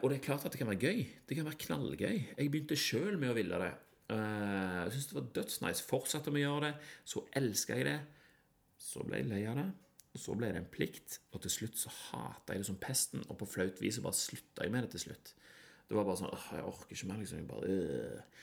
Og 0.00 0.06
det 0.08 0.16
er 0.16 0.22
klart 0.24 0.46
at 0.48 0.54
det 0.54 0.60
kan 0.62 0.70
være 0.70 0.88
gøy. 0.88 1.02
Det 1.28 1.36
kan 1.36 1.44
være 1.44 1.60
knallgøy. 1.66 2.22
Jeg 2.30 2.52
begynte 2.54 2.78
sjøl 2.80 3.18
med 3.20 3.34
å 3.34 3.36
ville 3.36 3.58
det. 3.60 3.68
Jeg 4.08 4.94
syntes 4.94 5.10
det 5.10 5.18
var 5.18 5.26
dødsnice. 5.36 5.84
Fortsatte 5.84 6.32
med 6.32 6.40
å 6.40 6.46
gjøre 6.46 6.70
det. 6.70 6.88
Så 7.12 7.26
elska 7.36 7.76
jeg 7.76 7.90
det. 7.90 7.98
Så 8.78 9.04
ble 9.06 9.22
jeg 9.22 9.30
lei 9.30 9.42
av 9.50 9.58
det. 9.58 9.68
Og 10.14 10.22
så 10.22 10.34
ble 10.38 10.48
det 10.54 10.62
en 10.62 10.70
plikt, 10.72 11.18
og 11.34 11.42
til 11.44 11.52
slutt 11.52 11.76
så 11.78 11.90
hata 11.92 12.54
jeg 12.54 12.62
det 12.62 12.68
som 12.70 12.80
pesten. 12.80 13.26
Og 13.28 13.36
på 13.40 13.50
flaut 13.50 13.82
vis 13.82 13.98
så 13.98 14.04
bare 14.06 14.18
slutta 14.18 14.64
jeg 14.64 14.72
med 14.74 14.86
det 14.86 14.94
til 14.94 15.08
slutt. 15.08 15.34
Det 15.88 15.96
var 15.96 16.06
bare 16.08 16.20
sånn 16.20 16.32
åh, 16.32 16.48
Jeg 16.56 16.66
orker 16.68 16.96
ikke 16.96 17.10
mer, 17.10 17.20
liksom. 17.22 17.42
Jeg 17.42 17.48
bare, 17.48 17.76
øh. 17.76 18.42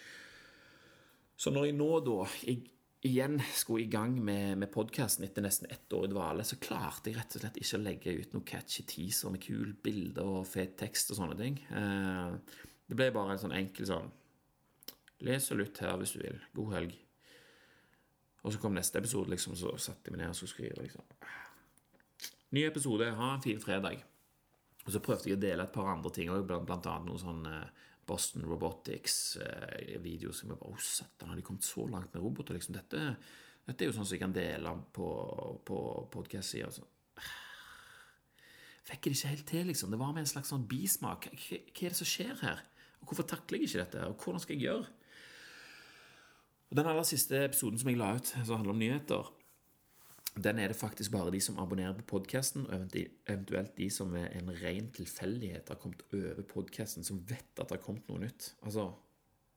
Så 1.35 1.51
når 1.51 1.67
jeg 1.67 1.77
nå, 1.77 1.89
da 2.05 2.17
jeg 2.45 2.61
igjen 3.05 3.37
skulle 3.53 3.85
i 3.85 3.91
gang 3.91 4.15
med, 4.17 4.55
med 4.61 4.71
podkasten 4.73 5.27
etter 5.27 5.43
nesten 5.45 5.69
ett 5.69 5.93
år 5.93 6.07
i 6.07 6.11
dvale, 6.13 6.45
så 6.47 6.57
klarte 6.61 7.11
jeg 7.11 7.19
rett 7.19 7.35
og 7.37 7.43
slett 7.43 7.59
ikke 7.61 7.77
å 7.77 7.83
legge 7.83 8.15
ut 8.17 8.33
noen 8.33 8.47
catchy 8.49 8.85
teaser 8.89 9.33
med 9.33 9.43
kul 9.45 9.75
bilder 9.85 10.31
og 10.39 10.47
fet 10.49 10.77
tekst 10.79 11.13
og 11.13 11.19
sånne 11.19 11.37
ting. 11.39 11.59
Eh, 11.69 12.61
det 12.89 12.97
ble 12.97 13.11
bare 13.13 13.35
en 13.35 13.41
sånn 13.41 13.57
enkel 13.57 13.89
sånn 13.89 14.13
Les 15.25 15.45
og 15.53 15.61
lytt 15.61 15.79
her 15.79 15.95
hvis 15.99 16.11
du 16.11 16.19
vil. 16.19 16.41
God 16.57 16.73
helg. 16.75 16.95
Og 18.45 18.53
så 18.53 18.61
kom 18.61 18.75
neste 18.77 19.01
episode, 19.01 19.31
liksom, 19.33 19.55
så 19.57 19.71
satte 19.81 20.09
jeg 20.09 20.13
meg 20.13 20.21
ned 20.21 20.33
og 20.33 20.37
skulle 20.37 20.53
skrive. 20.53 20.83
liksom. 20.85 21.05
Ny 22.53 22.67
episode. 22.67 23.07
Ha 23.17 23.31
en 23.33 23.41
fin 23.41 23.61
fredag. 23.61 24.03
Og 24.85 24.91
så 24.93 25.01
prøvde 25.01 25.31
jeg 25.31 25.39
å 25.39 25.41
dele 25.41 25.65
et 25.65 25.73
par 25.73 25.89
andre 25.89 26.11
ting 26.13 26.29
òg, 26.29 26.45
blant, 26.45 26.69
annet 26.69 27.07
noe 27.09 27.17
sånn 27.17 27.41
eh, 27.49 27.85
Boston 28.05 28.45
Robotics-video 28.45 30.29
eh, 30.29 30.35
som 30.37 30.51
jeg 30.53 30.59
bare 30.59 30.75
oh, 30.75 30.83
satan, 30.85 31.31
har 31.31 31.39
de 31.39 31.45
kommet 31.47 31.65
så 31.65 31.87
langt 31.89 32.13
med 32.13 32.21
roboter? 32.21 32.53
liksom, 32.53 32.77
dette, 32.77 33.15
dette, 33.65 33.79
er 33.81 33.89
jo 33.89 33.95
sånn 33.95 34.05
som 34.05 34.13
jeg 34.13 34.21
kan 34.21 34.35
dele 34.35 34.75
på, 34.93 35.07
på 35.65 35.79
podkast-sida. 36.13 36.69
Fikk 36.75 36.91
Fikk 38.85 39.07
det 39.07 39.15
ikke 39.15 39.31
helt 39.33 39.47
til, 39.49 39.65
liksom. 39.71 39.89
Det 39.89 39.97
var 39.97 40.13
med 40.13 40.21
en 40.21 40.29
slags 40.29 40.53
sånn 40.53 40.67
bismak. 40.69 41.25
Hva 41.33 41.57
er 41.57 41.89
det 41.89 41.97
som 41.97 42.05
skjer 42.05 42.37
her? 42.43 42.61
Og 43.01 43.09
Hvorfor 43.09 43.25
takler 43.31 43.57
jeg 43.57 43.71
ikke 43.71 43.81
dette? 43.81 44.05
Og 44.05 44.21
hvordan 44.21 44.43
skal 44.43 44.53
jeg 44.59 44.67
gjøre? 44.67 44.85
Den 46.75 46.89
aller 46.91 47.05
siste 47.07 47.39
episoden 47.45 47.79
som 47.79 47.87
jeg 47.87 47.99
la 47.99 48.09
ut, 48.17 48.27
som 48.27 48.57
handler 48.57 48.73
om 48.73 48.79
nyheter, 48.81 49.27
den 50.35 50.57
er 50.59 50.67
det 50.67 50.75
faktisk 50.75 51.13
bare 51.13 51.31
de 51.31 51.39
som 51.39 51.59
abonnerer 51.59 51.93
på 51.95 52.03
podkasten, 52.17 52.65
og 52.67 52.97
eventuelt 53.31 53.77
de 53.77 53.87
som 53.89 54.11
ved 54.11 54.25
en 54.35 54.51
ren 54.59 54.89
tilfeldighet 54.91 55.69
har 55.71 55.79
kommet 55.79 56.01
over 56.11 56.41
podkasten, 56.49 57.05
som 57.07 57.21
vet 57.29 57.61
at 57.61 57.69
det 57.69 57.77
har 57.77 57.83
kommet 57.85 58.09
noe 58.09 58.19
nytt. 58.25 58.49
Altså, 58.67 58.89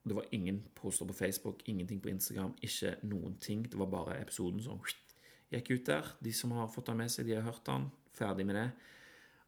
det 0.07 0.15
var 0.15 0.29
ingen 0.31 0.61
poster 0.79 1.09
på 1.09 1.17
Facebook, 1.17 1.65
ingenting 1.67 1.99
på 2.03 2.13
Instagram, 2.13 2.55
ikke 2.63 2.95
noen 3.11 3.35
ting. 3.43 3.65
Det 3.67 3.81
var 3.81 3.91
bare 3.91 4.21
episoden 4.21 4.63
som 4.63 4.79
gikk 5.51 5.73
ut 5.73 5.91
der. 5.91 6.13
De 6.23 6.33
som 6.33 6.55
har 6.55 6.71
fått 6.71 6.93
den 6.93 7.01
med 7.03 7.11
seg, 7.11 7.27
de 7.27 7.35
har 7.35 7.49
hørt 7.49 7.67
den. 7.67 7.89
Ferdig 8.15 8.47
med 8.47 8.61
det. 8.61 8.69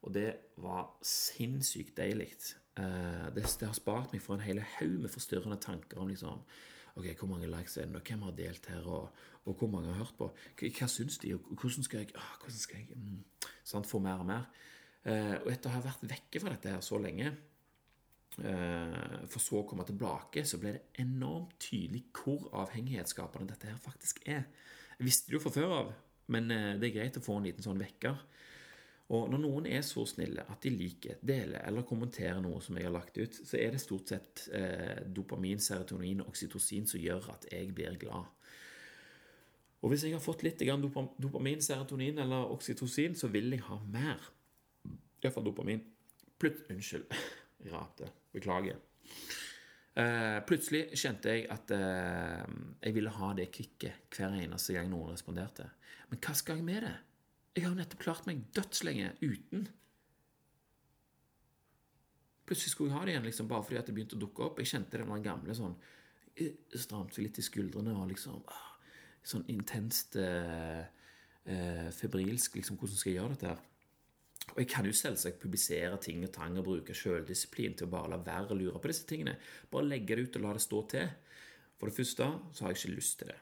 Og 0.01 0.13
det 0.13 0.27
var 0.59 0.91
sinnssykt 1.05 1.95
deilig. 1.97 2.33
Eh, 2.75 3.31
det 3.35 3.47
har 3.47 3.77
spart 3.77 4.11
meg 4.11 4.21
for 4.23 4.35
en 4.35 4.43
hel 4.43 4.59
haug 4.75 4.99
med 5.05 5.13
forstyrrende 5.13 5.61
tanker 5.63 6.03
om 6.03 6.11
liksom 6.11 6.43
Ok, 6.99 7.07
hvor 7.19 7.29
mange 7.31 7.47
likes 7.47 7.77
er 7.77 7.87
det 7.87 8.01
og 8.01 8.07
Hvem 8.07 8.25
har 8.27 8.35
delt 8.37 8.65
her? 8.67 8.87
Og, 8.87 9.21
og 9.45 9.53
hvor 9.55 9.69
mange 9.71 9.91
har 9.91 10.01
hørt 10.03 10.17
på? 10.17 10.27
Hva, 10.59 10.71
hva 10.79 10.89
syns 10.91 11.17
de? 11.23 11.33
Og 11.35 11.53
hvordan 11.55 11.87
skal 11.87 12.03
jeg, 12.03 12.11
ah, 12.19 12.33
hvordan 12.41 12.59
skal 12.59 12.81
jeg 12.81 12.97
mm, 12.97 13.23
Sant? 13.63 13.87
Få 13.87 14.01
mer 14.03 14.19
og 14.19 14.27
mer. 14.27 14.49
Eh, 15.07 15.37
og 15.39 15.47
etter 15.49 15.71
å 15.71 15.77
ha 15.77 15.85
vært 15.85 16.03
vekke 16.09 16.41
fra 16.43 16.53
dette 16.53 16.75
her 16.75 16.83
så 16.85 16.99
lenge, 17.01 17.31
eh, 18.37 19.15
for 19.31 19.41
så 19.41 19.61
å 19.61 19.65
komme 19.69 19.85
tilbake, 19.87 20.43
så 20.45 20.59
ble 20.61 20.75
det 20.75 20.83
enormt 21.01 21.55
tydelig 21.63 22.03
hvor 22.19 22.49
avhengighetsskapende 22.65 23.53
dette 23.53 23.71
her 23.71 23.79
faktisk 23.81 24.21
er. 24.27 24.45
Jeg 24.99 25.07
visste 25.07 25.31
det 25.31 25.39
jo 25.39 25.43
fra 25.45 25.55
før 25.55 25.75
av, 25.79 25.93
men 26.35 26.51
eh, 26.53 26.75
det 26.77 26.91
er 26.91 26.97
greit 26.99 27.17
å 27.17 27.25
få 27.25 27.39
en 27.39 27.49
liten 27.49 27.65
sånn 27.65 27.81
vekker. 27.81 28.19
Og 29.11 29.27
når 29.27 29.41
noen 29.43 29.65
er 29.67 29.81
så 29.83 30.05
snille 30.07 30.43
at 30.47 30.63
de 30.63 30.71
liker, 30.71 31.17
deler 31.27 31.65
eller 31.67 31.83
kommenterer 31.87 32.39
noe 32.43 32.61
som 32.63 32.77
jeg 32.79 32.87
har 32.87 32.93
lagt 32.95 33.17
ut, 33.19 33.39
så 33.43 33.57
er 33.59 33.73
det 33.73 33.81
stort 33.83 34.13
sett 34.13 34.45
eh, 34.55 35.01
dopamin, 35.11 35.59
serotonin 35.59 36.23
og 36.23 36.31
oksytocin 36.31 36.87
som 36.87 37.01
gjør 37.01 37.27
at 37.33 37.49
jeg 37.51 37.73
blir 37.75 37.97
glad. 37.99 38.29
Og 39.81 39.91
hvis 39.91 40.05
jeg 40.05 40.15
har 40.15 40.23
fått 40.23 40.45
litt 40.45 40.61
dopamin, 40.63 41.59
serotonin 41.59 42.21
eller 42.23 42.53
oksytocin, 42.53 43.17
så 43.17 43.27
vil 43.33 43.51
jeg 43.51 43.65
ha 43.67 43.81
mer. 43.91 44.31
Iallfall 45.21 45.49
dopamin. 45.49 45.83
Plut 46.39 46.63
Unnskyld, 46.71 47.11
rapte. 47.73 48.07
Beklager. 48.31 48.79
Uh, 49.91 50.39
plutselig 50.47 50.85
kjente 50.95 51.33
jeg 51.33 51.49
at 51.51 51.73
uh, 51.75 52.45
jeg 52.79 52.95
ville 52.95 53.11
ha 53.11 53.33
det 53.35 53.49
kicket 53.51 54.15
hver 54.15 54.37
eneste 54.39 54.77
gang 54.77 54.87
noen 54.87 55.11
responderte. 55.11 55.67
Men 56.07 56.21
hva 56.23 56.37
skal 56.37 56.61
jeg 56.61 56.69
med 56.69 56.85
det? 56.87 56.93
Jeg 57.55 57.65
har 57.65 57.73
jo 57.73 57.79
nettopp 57.81 58.03
klart 58.05 58.27
meg 58.29 58.45
dødslenge 58.55 59.09
uten. 59.21 59.65
Plutselig 62.47 62.71
skulle 62.71 62.91
jeg 62.91 62.97
ha 62.97 63.05
det 63.05 63.13
igjen, 63.13 63.25
liksom, 63.27 63.49
bare 63.51 63.63
fordi 63.63 63.79
at 63.79 63.89
det 63.89 63.95
begynte 63.95 64.15
å 64.15 64.21
dukke 64.21 64.45
opp. 64.45 64.61
Jeg 64.61 64.71
kjente 64.71 65.01
den 65.01 65.25
gamle 65.25 65.55
sånn 65.55 65.75
eh, 66.35 66.55
Stramte 66.79 67.23
litt 67.23 67.39
i 67.39 67.45
skuldrene 67.45 67.95
og 67.95 68.09
liksom 68.11 68.39
ah, 68.51 68.69
Sånn 69.23 69.43
intenst 69.53 70.15
eh, 70.17 70.81
eh, 71.45 71.89
febrilsk, 71.93 72.55
liksom, 72.57 72.79
hvordan 72.79 72.97
skal 72.97 73.11
jeg 73.11 73.19
gjøre 73.19 73.35
dette 73.35 73.51
her? 73.51 73.67
Og 74.51 74.57
jeg 74.63 74.69
kan 74.71 74.87
jo 74.87 74.95
selvsagt 74.97 75.39
publisere 75.39 75.99
ting 76.01 76.23
og 76.25 76.31
tang 76.33 76.57
og 76.57 76.65
bruke 76.65 76.95
sjøldisiplin 76.97 77.75
til 77.77 77.87
å 77.87 77.91
bare 77.93 78.15
la 78.15 78.17
være 78.25 78.55
å 78.55 78.57
lure 78.57 78.81
på 78.81 78.89
disse 78.89 79.05
tingene. 79.07 79.35
Bare 79.71 79.87
legge 79.87 80.17
det 80.17 80.25
ut 80.25 80.39
og 80.39 80.47
la 80.47 80.55
det 80.57 80.63
stå 80.65 80.81
til. 80.95 81.11
For 81.77 81.87
det 81.87 81.97
første 81.99 82.27
så 82.51 82.65
har 82.65 82.73
jeg 82.73 82.81
ikke 82.81 82.97
lyst 82.97 83.19
til 83.19 83.31
det. 83.31 83.37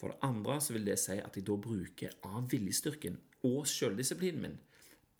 For 0.00 0.12
det 0.12 0.20
andre 0.26 0.58
så 0.64 0.74
vil 0.74 0.88
det 0.88 0.98
si 1.00 1.16
at 1.22 1.36
jeg 1.38 1.46
da 1.46 1.56
bruker 1.60 2.18
av 2.26 2.50
viljestyrken 2.50 3.20
og 3.46 3.64
sjøldisiplinen 3.68 4.44
min 4.44 4.58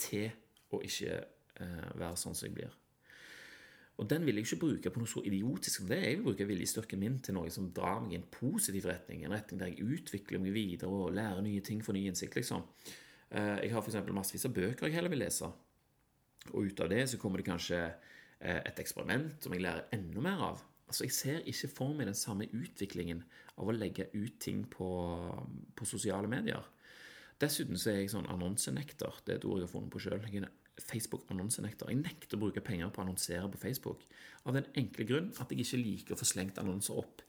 til 0.01 0.31
å 0.75 0.81
ikke 0.85 1.17
eh, 1.17 1.89
være 1.99 2.17
sånn 2.19 2.37
som 2.37 2.49
jeg 2.49 2.57
blir. 2.59 2.77
Og 4.01 4.09
den 4.09 4.25
vil 4.25 4.39
jeg 4.39 4.47
ikke 4.47 4.61
bruke 4.63 4.91
på 4.93 5.01
noe 5.03 5.11
så 5.11 5.21
idiotisk 5.29 5.83
som 5.83 5.89
det. 5.91 5.99
Jeg 6.01 6.17
vil 6.17 6.31
bruke 6.31 6.47
viljestyrken 6.49 7.03
min 7.03 7.19
til 7.21 7.37
noe 7.37 7.51
som 7.53 7.67
drar 7.77 7.99
meg 8.01 8.15
i 8.15 8.21
en 8.21 8.29
positiv 8.33 8.87
retning. 8.89 9.27
En 9.27 9.35
retning 9.37 9.61
der 9.61 9.75
jeg 9.75 9.99
utvikler 9.99 10.41
meg 10.41 10.55
videre 10.57 10.89
og 10.89 11.13
lærer 11.13 11.45
nye 11.45 11.61
ting, 11.65 11.83
får 11.85 11.99
ny 11.99 12.07
innsikt, 12.09 12.39
liksom. 12.41 12.65
Eh, 13.29 13.67
jeg 13.67 13.75
har 13.75 13.85
f.eks. 13.85 13.99
massevis 14.17 14.49
av 14.49 14.57
bøker 14.57 14.89
jeg 14.89 14.97
heller 14.97 15.13
vil 15.13 15.21
lese. 15.27 15.51
Og 16.55 16.71
ut 16.71 16.81
av 16.81 16.89
det 16.89 17.03
så 17.13 17.21
kommer 17.21 17.43
det 17.43 17.51
kanskje 17.51 17.83
eh, 17.85 18.63
et 18.65 18.81
eksperiment 18.81 19.37
som 19.45 19.53
jeg 19.53 19.67
lærer 19.67 19.93
enda 19.99 20.25
mer 20.25 20.47
av. 20.49 20.65
Altså, 20.89 21.05
Jeg 21.05 21.15
ser 21.15 21.45
ikke 21.53 21.71
for 21.77 21.93
meg 21.95 22.09
den 22.09 22.17
samme 22.19 22.49
utviklingen 22.57 23.21
av 23.61 23.69
å 23.69 23.77
legge 23.77 24.09
ut 24.17 24.41
ting 24.41 24.65
på, 24.65 24.89
på 25.77 25.87
sosiale 25.87 26.31
medier. 26.31 26.65
Dessuten 27.41 27.79
så 27.81 27.93
er 27.93 28.03
jeg 28.03 28.11
sånn 28.13 28.29
annonsenekter. 28.29 29.23
Det 29.25 29.33
er 29.33 29.39
et 29.41 29.47
ord 29.49 29.63
jeg 29.63 29.69
har 29.69 29.73
funnet 29.73 29.93
på 29.95 30.03
sjøl. 30.05 30.49
Facebook-annonsenekter. 30.81 31.91
Jeg 31.91 32.01
nekter 32.01 32.37
å 32.37 32.43
bruke 32.45 32.63
penger 32.65 32.91
på 32.93 33.01
å 33.01 33.05
annonsere 33.05 33.49
på 33.53 33.61
Facebook. 33.61 34.05
Av 34.49 34.57
den 34.57 34.69
enkle 34.81 35.07
grunn 35.09 35.31
at 35.41 35.53
jeg 35.53 35.65
ikke 35.65 35.81
liker 35.81 36.17
å 36.17 36.21
få 36.21 36.29
slengt 36.29 36.61
annonser 36.61 37.01
opp 37.01 37.25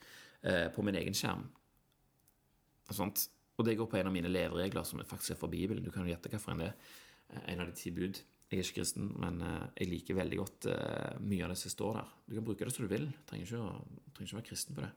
eh, 0.48 0.68
på 0.74 0.84
min 0.86 1.00
egen 1.00 1.16
skjerm. 1.18 1.48
Sånt. 2.92 3.30
og 3.56 3.64
det 3.64 3.78
går 3.80 3.88
på 3.88 4.00
en 4.00 4.10
av 4.10 4.12
mine 4.12 4.28
leveregler, 4.28 4.84
som 4.84 5.00
faktisk 5.08 5.36
er 5.36 5.40
fra 5.40 5.48
Bibelen. 5.52 5.84
Du 5.84 5.92
kan 5.94 6.04
jo 6.04 6.12
gjette 6.12 6.32
hvilken 6.32 6.64
det 6.64 6.72
er. 6.72 6.94
Eh, 7.32 7.44
en 7.54 7.64
av 7.64 7.72
de 7.72 7.76
ti 7.78 7.92
bud. 7.96 8.20
Jeg 8.52 8.60
er 8.60 8.66
ikke 8.66 8.82
kristen, 8.82 9.14
men 9.22 9.40
eh, 9.48 9.68
jeg 9.80 9.92
liker 9.94 10.18
veldig 10.18 10.38
godt 10.42 10.66
uh, 10.68 11.20
mye 11.24 11.46
av 11.46 11.54
det 11.54 11.60
som 11.62 11.72
står 11.72 11.94
der. 12.02 12.10
Du 12.28 12.34
kan 12.36 12.48
bruke 12.50 12.68
det 12.68 12.74
som 12.76 12.84
du 12.84 12.92
vil. 12.92 13.08
Du 13.08 13.22
trenger 13.30 13.48
ikke, 13.48 13.64
å, 13.64 14.02
trenger 14.12 14.28
ikke 14.28 14.36
å 14.36 14.42
være 14.42 14.50
kristen 14.50 14.76
på 14.76 14.84
det. 14.84 14.92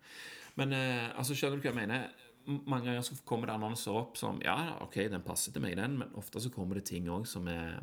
Men 0.58 0.74
altså, 0.74 1.36
skjønner 1.38 1.60
du 1.60 1.62
hva 1.62 1.70
jeg 1.70 1.78
mener? 1.78 2.08
Mange 2.46 2.86
ganger 2.86 3.04
så 3.06 3.16
kommer 3.24 3.48
det 3.48 3.54
annonser 3.56 3.96
opp 3.96 4.18
som 4.20 4.40
Ja, 4.44 4.76
ok, 4.84 4.98
den 5.12 5.24
passer 5.24 5.54
til 5.54 5.64
meg, 5.64 5.78
den, 5.80 5.98
men 6.00 6.10
ofte 6.20 6.42
så 6.42 6.52
kommer 6.52 6.76
det 6.78 6.86
ting 6.90 7.08
òg 7.12 7.24
som 7.28 7.48
er 7.48 7.80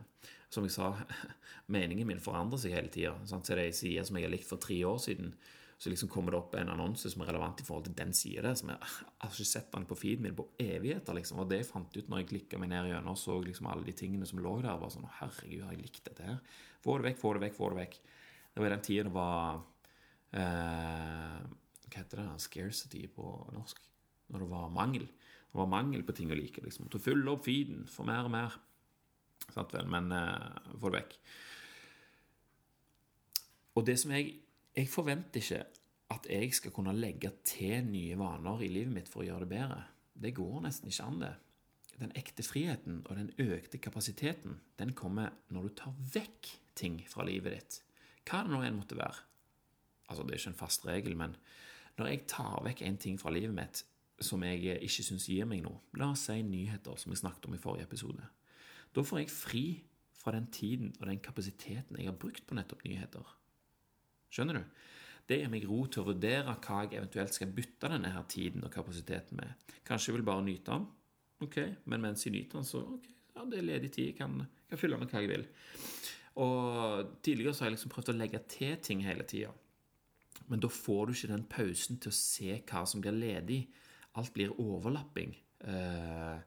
Som 0.52 0.68
jeg 0.68 0.76
sa, 0.76 0.92
meningen 1.76 2.08
min 2.08 2.20
forandrer 2.20 2.60
seg 2.60 2.76
hele 2.76 2.92
tida. 2.92 3.16
Det 3.24 3.58
ei 3.58 3.72
side 3.72 4.04
som 4.06 4.18
jeg 4.20 4.28
har 4.28 4.34
likt 4.34 4.50
for 4.50 4.60
tre 4.62 4.82
år 4.86 5.00
siden 5.00 5.34
så 5.82 5.90
liksom 5.90 6.10
kommer 6.14 6.32
det 6.32 6.38
opp 6.38 6.56
en 6.60 6.70
annonse 6.70 7.10
som 7.10 7.24
er 7.24 7.32
relevant 7.32 7.58
i 7.58 7.64
forhold 7.66 7.88
til 7.88 7.96
den 7.98 8.12
sida. 8.14 8.52
Jeg, 8.52 8.68
jeg 8.70 8.90
har 9.24 9.32
ikke 9.32 9.46
sett 9.50 9.72
den 9.74 9.88
på 9.90 9.96
feeden 9.98 10.28
min 10.28 10.36
på 10.38 10.46
evigheter. 10.62 11.16
liksom, 11.18 11.40
Og 11.42 11.48
det 11.50 11.58
jeg 11.64 11.70
fant 11.72 11.98
ut 11.98 12.12
når 12.12 12.22
jeg 12.22 12.28
klikka 12.30 12.60
meg 12.62 12.70
ned 12.70 12.92
gjennom 12.92 13.16
og 13.16 13.18
så 13.18 13.40
liksom 13.42 13.70
alle 13.72 13.88
de 13.88 13.96
tingene 13.98 14.28
som 14.30 14.44
lå 14.46 14.52
der. 14.60 14.78
bare 14.78 14.94
sånn, 14.94 15.10
Herregud, 15.18 15.64
har 15.66 15.74
jeg 15.74 15.82
likt 15.82 16.04
dette 16.06 16.28
her? 16.28 16.38
Få 16.86 17.00
det 17.00 17.08
vekk, 17.08 17.18
få 17.24 17.34
det 17.34 17.42
vekk, 17.48 17.58
få 17.58 17.72
det 17.74 17.80
vekk. 17.80 17.98
Det 18.52 18.62
var 18.62 18.70
i 18.70 18.76
den 18.76 18.86
tida 18.86 19.08
det 19.08 19.16
var 19.16 19.58
eh, 20.44 21.42
Hva 21.88 21.98
heter 21.98 22.22
det? 22.22 22.30
Scarcity 22.46 23.04
på 23.18 23.34
norsk. 23.58 23.91
Når 24.32 24.46
det 24.46 24.52
var 24.52 24.74
mangel. 24.74 25.08
Det 25.52 25.60
var 25.60 25.70
mangel 25.72 26.06
på 26.08 26.16
ting 26.16 26.32
å 26.32 26.38
like. 26.38 26.64
liksom, 26.64 26.90
Til 26.90 27.02
å 27.02 27.04
fylle 27.04 27.34
opp 27.34 27.46
feeden, 27.46 27.84
få 27.90 28.06
mer 28.08 28.28
og 28.28 28.34
mer. 28.34 28.60
Sant 29.52 29.74
vel? 29.76 29.90
Men 29.92 30.12
uh, 30.16 30.76
få 30.80 30.92
det 30.92 31.02
vekk. 31.02 31.18
Og 33.80 33.86
det 33.88 33.98
som 34.00 34.14
jeg 34.16 34.32
jeg 34.72 34.88
forventer 34.88 35.42
ikke 35.42 35.64
at 36.12 36.28
jeg 36.32 36.52
skal 36.56 36.74
kunne 36.76 36.96
legge 36.96 37.32
til 37.48 37.84
nye 37.88 38.18
vaner 38.20 38.64
i 38.64 38.70
livet 38.72 38.94
mitt 38.96 39.10
for 39.12 39.24
å 39.24 39.28
gjøre 39.28 39.46
det 39.46 39.52
bedre. 39.52 39.80
Det 40.14 40.34
går 40.36 40.62
nesten 40.64 40.92
ikke 40.92 41.08
an, 41.08 41.24
det. 41.24 41.32
Den 42.00 42.14
ekte 42.18 42.44
friheten 42.44 43.02
og 43.04 43.20
den 43.20 43.32
økte 43.40 43.82
kapasiteten 43.84 44.60
den 44.80 44.94
kommer 44.98 45.36
når 45.52 45.68
du 45.68 45.74
tar 45.82 45.98
vekk 46.16 46.54
ting 46.80 47.02
fra 47.08 47.26
livet 47.28 47.58
ditt. 47.58 47.80
Hva 48.28 48.46
det 48.46 48.54
nå 48.54 48.62
enn 48.64 48.80
måtte 48.80 49.00
være. 49.00 49.28
Altså, 50.08 50.24
Det 50.24 50.34
er 50.34 50.40
ikke 50.40 50.54
en 50.54 50.62
fast 50.64 50.88
regel, 50.88 51.16
men 51.16 51.36
når 51.98 52.08
jeg 52.08 52.28
tar 52.28 52.64
vekk 52.64 52.82
en 52.88 52.98
ting 52.98 53.20
fra 53.20 53.32
livet 53.32 53.56
mitt 53.56 53.84
som 54.26 54.44
jeg 54.46 54.78
ikke 54.82 55.06
syns 55.06 55.28
gir 55.30 55.48
meg 55.50 55.64
noe, 55.66 55.82
la 56.00 56.12
oss 56.14 56.28
si 56.30 56.38
nyheter, 56.46 56.98
som 57.00 57.14
jeg 57.14 57.22
snakket 57.22 57.48
om 57.50 57.58
i 57.58 57.62
forrige 57.62 57.88
episode, 57.90 58.28
da 58.92 59.04
får 59.08 59.24
jeg 59.24 59.34
fri 59.34 59.66
fra 60.22 60.34
den 60.36 60.48
tiden 60.54 60.92
og 61.00 61.08
den 61.10 61.22
kapasiteten 61.24 61.98
jeg 61.98 62.10
har 62.10 62.18
brukt 62.20 62.46
på 62.48 62.58
nettopp 62.58 62.84
nyheter. 62.86 63.36
Skjønner 64.32 64.60
du? 64.60 64.82
Det 65.30 65.38
gir 65.40 65.52
meg 65.54 65.66
ro 65.70 65.84
til 65.88 66.04
å 66.04 66.10
vurdere 66.10 66.58
hva 66.66 66.82
jeg 66.84 66.98
eventuelt 67.00 67.36
skal 67.36 67.54
bytte 67.56 67.90
denne 67.94 68.12
her 68.12 68.26
tiden 68.30 68.66
og 68.68 68.74
kapasiteten 68.74 69.40
med. 69.40 69.72
Kanskje 69.88 70.12
jeg 70.12 70.18
vil 70.18 70.28
bare 70.28 70.46
nyte 70.46 70.74
den, 70.74 70.88
ok, 71.46 71.58
men 71.86 72.04
mens 72.04 72.26
jeg 72.26 72.36
nyter 72.36 72.60
den, 72.60 72.68
så 72.68 72.84
ok, 72.98 73.10
ja, 73.36 73.46
det 73.48 73.60
er 73.60 73.68
ledig 73.68 73.92
tid, 73.96 74.10
jeg 74.12 74.18
kan, 74.20 74.42
kan 74.70 74.82
fylle 74.82 75.00
med 75.00 75.12
hva 75.12 75.24
jeg 75.24 75.32
vil. 75.32 75.46
Og 76.42 77.18
Tidligere 77.24 77.54
så 77.54 77.64
har 77.64 77.72
jeg 77.72 77.78
liksom 77.78 77.94
prøvd 77.94 78.14
å 78.14 78.18
legge 78.18 78.42
til 78.52 78.76
ting 78.84 79.04
hele 79.06 79.26
tida. 79.28 79.52
Men 80.52 80.62
da 80.64 80.68
får 80.72 81.06
du 81.06 81.14
ikke 81.16 81.32
den 81.32 81.48
pausen 81.50 82.00
til 82.02 82.12
å 82.12 82.18
se 82.18 82.58
hva 82.68 82.84
som 82.88 83.04
blir 83.04 83.16
ledig. 83.16 83.62
Alt 84.16 84.34
blir 84.34 84.60
overlapping. 84.60 85.36
Eh, 85.62 86.40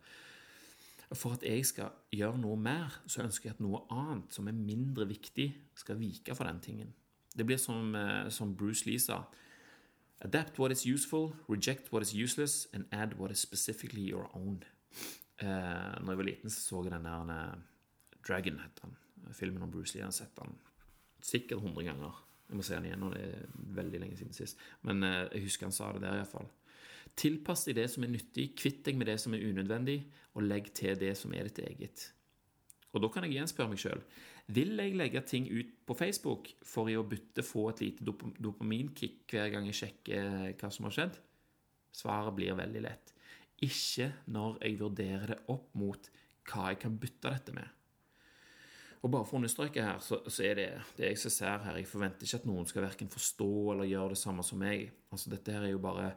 for 1.14 1.36
at 1.36 1.44
jeg 1.46 1.66
skal 1.66 1.94
gjøre 2.12 2.40
noe 2.42 2.56
mer, 2.58 3.00
så 3.06 3.22
ønsker 3.22 3.48
jeg 3.48 3.56
at 3.56 3.62
noe 3.62 3.84
annet 3.92 4.34
som 4.34 4.48
er 4.50 4.56
mindre 4.56 5.06
viktig, 5.08 5.48
skal 5.78 5.98
vike 6.00 6.34
for 6.34 6.48
den 6.48 6.60
tingen. 6.60 6.94
Det 7.36 7.46
blir 7.46 7.58
som, 7.58 7.94
eh, 7.94 8.30
som 8.30 8.56
Bruce 8.56 8.86
Lee 8.86 8.98
sa. 8.98 9.22
Adapt 10.20 10.58
what 10.58 10.72
is 10.72 10.86
useful, 10.86 11.34
reject 11.48 11.92
what 11.92 12.02
is 12.02 12.14
useless, 12.14 12.66
and 12.72 12.84
add 12.92 13.18
what 13.18 13.30
is 13.30 13.38
specifically 13.38 14.02
your 14.10 14.30
own. 14.36 14.64
Eh, 15.38 15.46
når 16.00 16.08
jeg 16.08 16.18
var 16.18 16.24
liten, 16.24 16.50
så 16.50 16.60
så 16.60 16.82
jeg 16.82 16.92
den 16.92 17.04
der 17.04 17.52
uh, 17.52 17.58
Dragon, 18.28 18.58
het 18.58 18.82
den. 18.82 18.96
Filmen 19.32 19.62
om 19.62 19.70
Bruce 19.70 19.94
Lee. 19.94 20.00
Jeg 20.00 20.06
har 20.06 20.10
sett 20.10 20.36
den 20.40 20.58
sikkert 21.24 21.58
100 21.58 21.84
ganger. 21.84 22.24
Jeg 22.48 22.56
må 22.56 22.62
se 22.62 22.74
den 22.74 22.84
igjen, 22.84 23.02
og 23.02 23.14
det 23.14 23.22
er 23.24 23.46
veldig 23.56 24.00
lenge 24.00 24.16
siden 24.16 24.36
sist. 24.36 24.60
Men 24.82 25.02
eh, 25.02 25.28
jeg 25.32 25.46
husker 25.46 25.66
han 25.66 25.72
sa 25.72 25.92
det 25.92 26.02
der, 26.04 26.20
iallfall. 26.20 26.48
Tilpass 27.18 27.64
deg 27.68 27.78
det 27.78 27.88
som 27.92 28.04
er 28.06 28.12
nyttig, 28.12 28.50
kvitt 28.58 28.82
deg 28.86 28.98
med 28.98 29.08
det 29.10 29.20
som 29.22 29.34
er 29.36 29.44
unødvendig, 29.46 30.00
og 30.34 30.46
legg 30.46 30.72
til 30.74 30.98
det 30.98 31.14
som 31.18 31.34
er 31.34 31.48
ditt 31.48 31.62
eget. 31.62 32.08
Og 32.94 33.02
da 33.02 33.10
kan 33.10 33.26
jeg 33.26 33.36
igjen 33.36 33.50
spørre 33.50 33.72
meg 33.72 33.82
sjøl 33.82 34.02
vil 34.52 34.76
jeg 34.76 34.96
legge 34.98 35.22
ting 35.24 35.46
ut 35.48 35.70
på 35.88 35.94
Facebook 35.96 36.50
for 36.68 36.90
i 36.92 36.96
å 36.98 37.06
bytte 37.08 37.44
få 37.44 37.70
et 37.70 37.80
lite 37.80 38.04
dop 38.04 38.26
dopaminkick 38.36 39.30
hver 39.32 39.48
gang 39.54 39.68
jeg 39.70 39.78
sjekker 39.78 40.52
hva 40.60 40.70
som 40.72 40.88
har 40.88 40.96
skjedd? 40.96 41.16
Svaret 41.94 42.36
blir 42.36 42.58
veldig 42.58 42.82
lett. 42.84 43.14
Ikke 43.64 44.10
når 44.28 44.58
jeg 44.60 44.76
vurderer 44.82 45.32
det 45.32 45.40
opp 45.52 45.70
mot 45.78 46.10
hva 46.50 46.68
jeg 46.72 46.82
kan 46.82 46.98
bytte 47.00 47.32
dette 47.32 47.54
med. 47.56 47.70
Og 49.04 49.12
bare 49.12 49.24
for 49.28 49.36
å 49.36 49.40
understreke 49.40 49.84
her, 49.84 50.00
så, 50.04 50.18
så, 50.26 50.44
er 50.44 50.58
det 50.58 50.68
det 50.96 51.10
jeg 51.10 51.32
ser 51.32 51.60
her 51.60 51.76
Jeg 51.76 51.88
forventer 51.88 52.24
ikke 52.24 52.40
at 52.40 52.46
noen 52.48 52.68
skal 52.68 52.86
verken 52.86 53.12
forstå 53.12 53.50
eller 53.74 53.88
gjøre 53.88 54.14
det 54.14 54.20
samme 54.20 54.44
som 54.44 54.60
meg. 54.60 54.90
Altså, 55.12 55.32
dette 55.32 55.52
her 55.52 55.64
er 55.64 55.74
jo 55.74 55.80
bare 55.80 56.14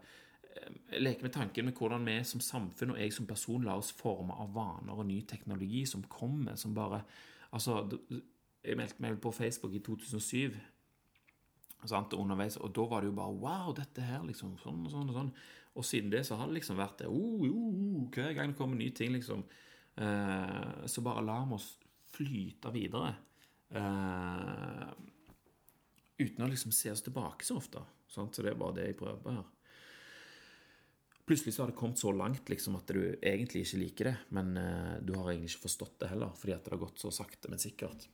eh, 0.57 0.99
leker 0.99 1.27
med 1.27 1.33
tanken 1.35 1.69
med 1.69 1.77
hvordan 1.77 2.05
vi 2.07 2.17
som 2.27 2.43
samfunn 2.43 2.95
og 2.95 3.01
jeg 3.01 3.13
som 3.15 3.29
person 3.29 3.63
lar 3.65 3.81
oss 3.81 3.93
forme 3.95 4.35
av 4.35 4.53
vaner 4.55 4.97
og 4.97 5.07
ny 5.07 5.21
teknologi 5.29 5.85
som 5.89 6.05
kommer, 6.09 6.55
som 6.59 6.75
bare 6.77 7.03
Altså, 7.47 7.77
jeg 8.59 8.75
meldte 8.75 8.99
meg 8.99 9.21
på 9.23 9.31
Facebook 9.31 9.71
i 9.77 9.79
2007, 9.79 10.57
sant, 11.87 12.15
underveis, 12.17 12.57
og 12.59 12.73
da 12.75 12.83
var 12.91 13.01
det 13.01 13.11
jo 13.11 13.15
bare 13.15 13.37
Wow, 13.39 13.71
dette 13.77 14.03
her, 14.03 14.25
liksom. 14.27 14.57
Sånn 14.59 14.81
og 14.83 14.91
sånn 14.91 15.07
og 15.07 15.15
sånn. 15.15 15.31
Og 15.77 15.85
siden 15.85 16.11
det 16.11 16.25
så 16.27 16.35
har 16.39 16.49
det 16.49 16.57
liksom 16.57 16.79
vært 16.79 17.03
det. 17.03 17.07
Oh, 17.07 17.45
oh, 17.47 18.07
hver 18.11 18.33
gang 18.35 18.51
det 18.51 18.59
kommer 18.59 18.79
nye 18.79 18.95
ting, 18.97 19.13
liksom. 19.15 19.45
Eh, 19.95 20.85
så 20.85 21.03
bare 21.05 21.25
la 21.25 21.37
vi 21.45 21.57
oss 21.57 21.69
flyte 22.13 22.73
videre. 22.73 23.13
Eh, 23.69 24.89
uten 26.17 26.45
å 26.45 26.49
liksom 26.49 26.73
se 26.73 26.91
oss 26.91 27.05
tilbake 27.05 27.45
så 27.45 27.59
ofte. 27.61 27.83
Sant? 28.09 28.35
Så 28.35 28.45
det 28.45 28.53
er 28.53 28.59
bare 28.59 28.79
det 28.79 28.89
jeg 28.89 28.99
prøver 28.99 29.21
på 29.23 29.37
her. 29.37 29.45
Plutselig 31.27 31.53
så 31.53 31.63
har 31.63 31.71
det 31.71 31.75
kommet 31.75 31.99
så 31.99 32.11
langt 32.15 32.49
liksom, 32.49 32.77
at 32.79 32.87
du 32.87 33.01
egentlig 33.19 33.65
ikke 33.65 33.79
liker 33.81 34.07
det, 34.07 34.13
men 34.37 34.53
uh, 34.55 34.93
du 35.03 35.11
har 35.17 35.33
egentlig 35.33 35.51
ikke 35.51 35.65
forstått 35.65 35.97
det 36.03 36.11
heller, 36.13 36.31
fordi 36.39 36.55
at 36.55 36.63
det 36.63 36.71
har 36.71 36.79
gått 36.85 37.03
så 37.03 37.11
sakte, 37.11 37.51
men 37.51 37.59
sikkert. 37.59 38.07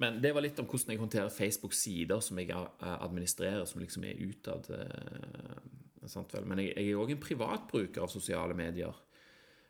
Men 0.00 0.20
det 0.20 0.32
var 0.32 0.44
litt 0.44 0.60
om 0.60 0.68
hvordan 0.68 0.94
jeg 0.94 1.00
håndterer 1.00 1.32
Facebook-sider 1.32 2.22
som 2.24 2.38
jeg 2.40 2.48
eh, 2.56 2.92
administrerer, 3.04 3.66
som 3.68 3.82
liksom 3.82 4.06
er 4.08 4.22
utad. 4.24 4.68
Uh, 4.72 6.06
sant 6.08 6.32
vel? 6.32 6.46
Men 6.48 6.62
jeg, 6.62 6.72
jeg 6.72 6.94
er 6.94 7.00
òg 7.02 7.12
en 7.12 7.20
privatbruker 7.20 8.06
av 8.06 8.08
sosiale 8.08 8.56
medier. 8.56 8.96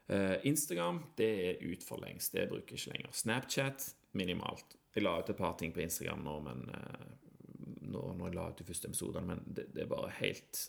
Uh, 0.07 0.37
Instagram 0.47 1.01
det 1.19 1.31
er 1.49 1.65
ut 1.67 1.83
for 1.83 1.99
lengst. 2.05 2.37
Det 2.37 2.47
bruker 2.51 2.77
jeg 2.77 2.85
ikke 2.85 2.95
lenger. 2.95 3.17
Snapchat 3.19 3.89
minimalt. 4.19 4.79
Jeg 4.95 5.03
la 5.03 5.17
ut 5.19 5.35
et 5.35 5.41
par 5.41 5.59
ting 5.59 5.75
på 5.75 5.83
Instagram 5.83 6.23
nå, 6.23 6.37
men 6.47 6.63
uh, 6.79 7.11
nå, 7.91 8.05
når 8.15 8.29
jeg 8.29 8.39
la 8.39 8.47
ut 8.53 8.63
de 8.63 8.69
første 8.71 8.91
episodene, 8.91 9.27
men 9.33 9.43
det, 9.51 9.67
det 9.75 9.83
er 9.83 9.91
bare 9.91 10.15
helt 10.21 10.63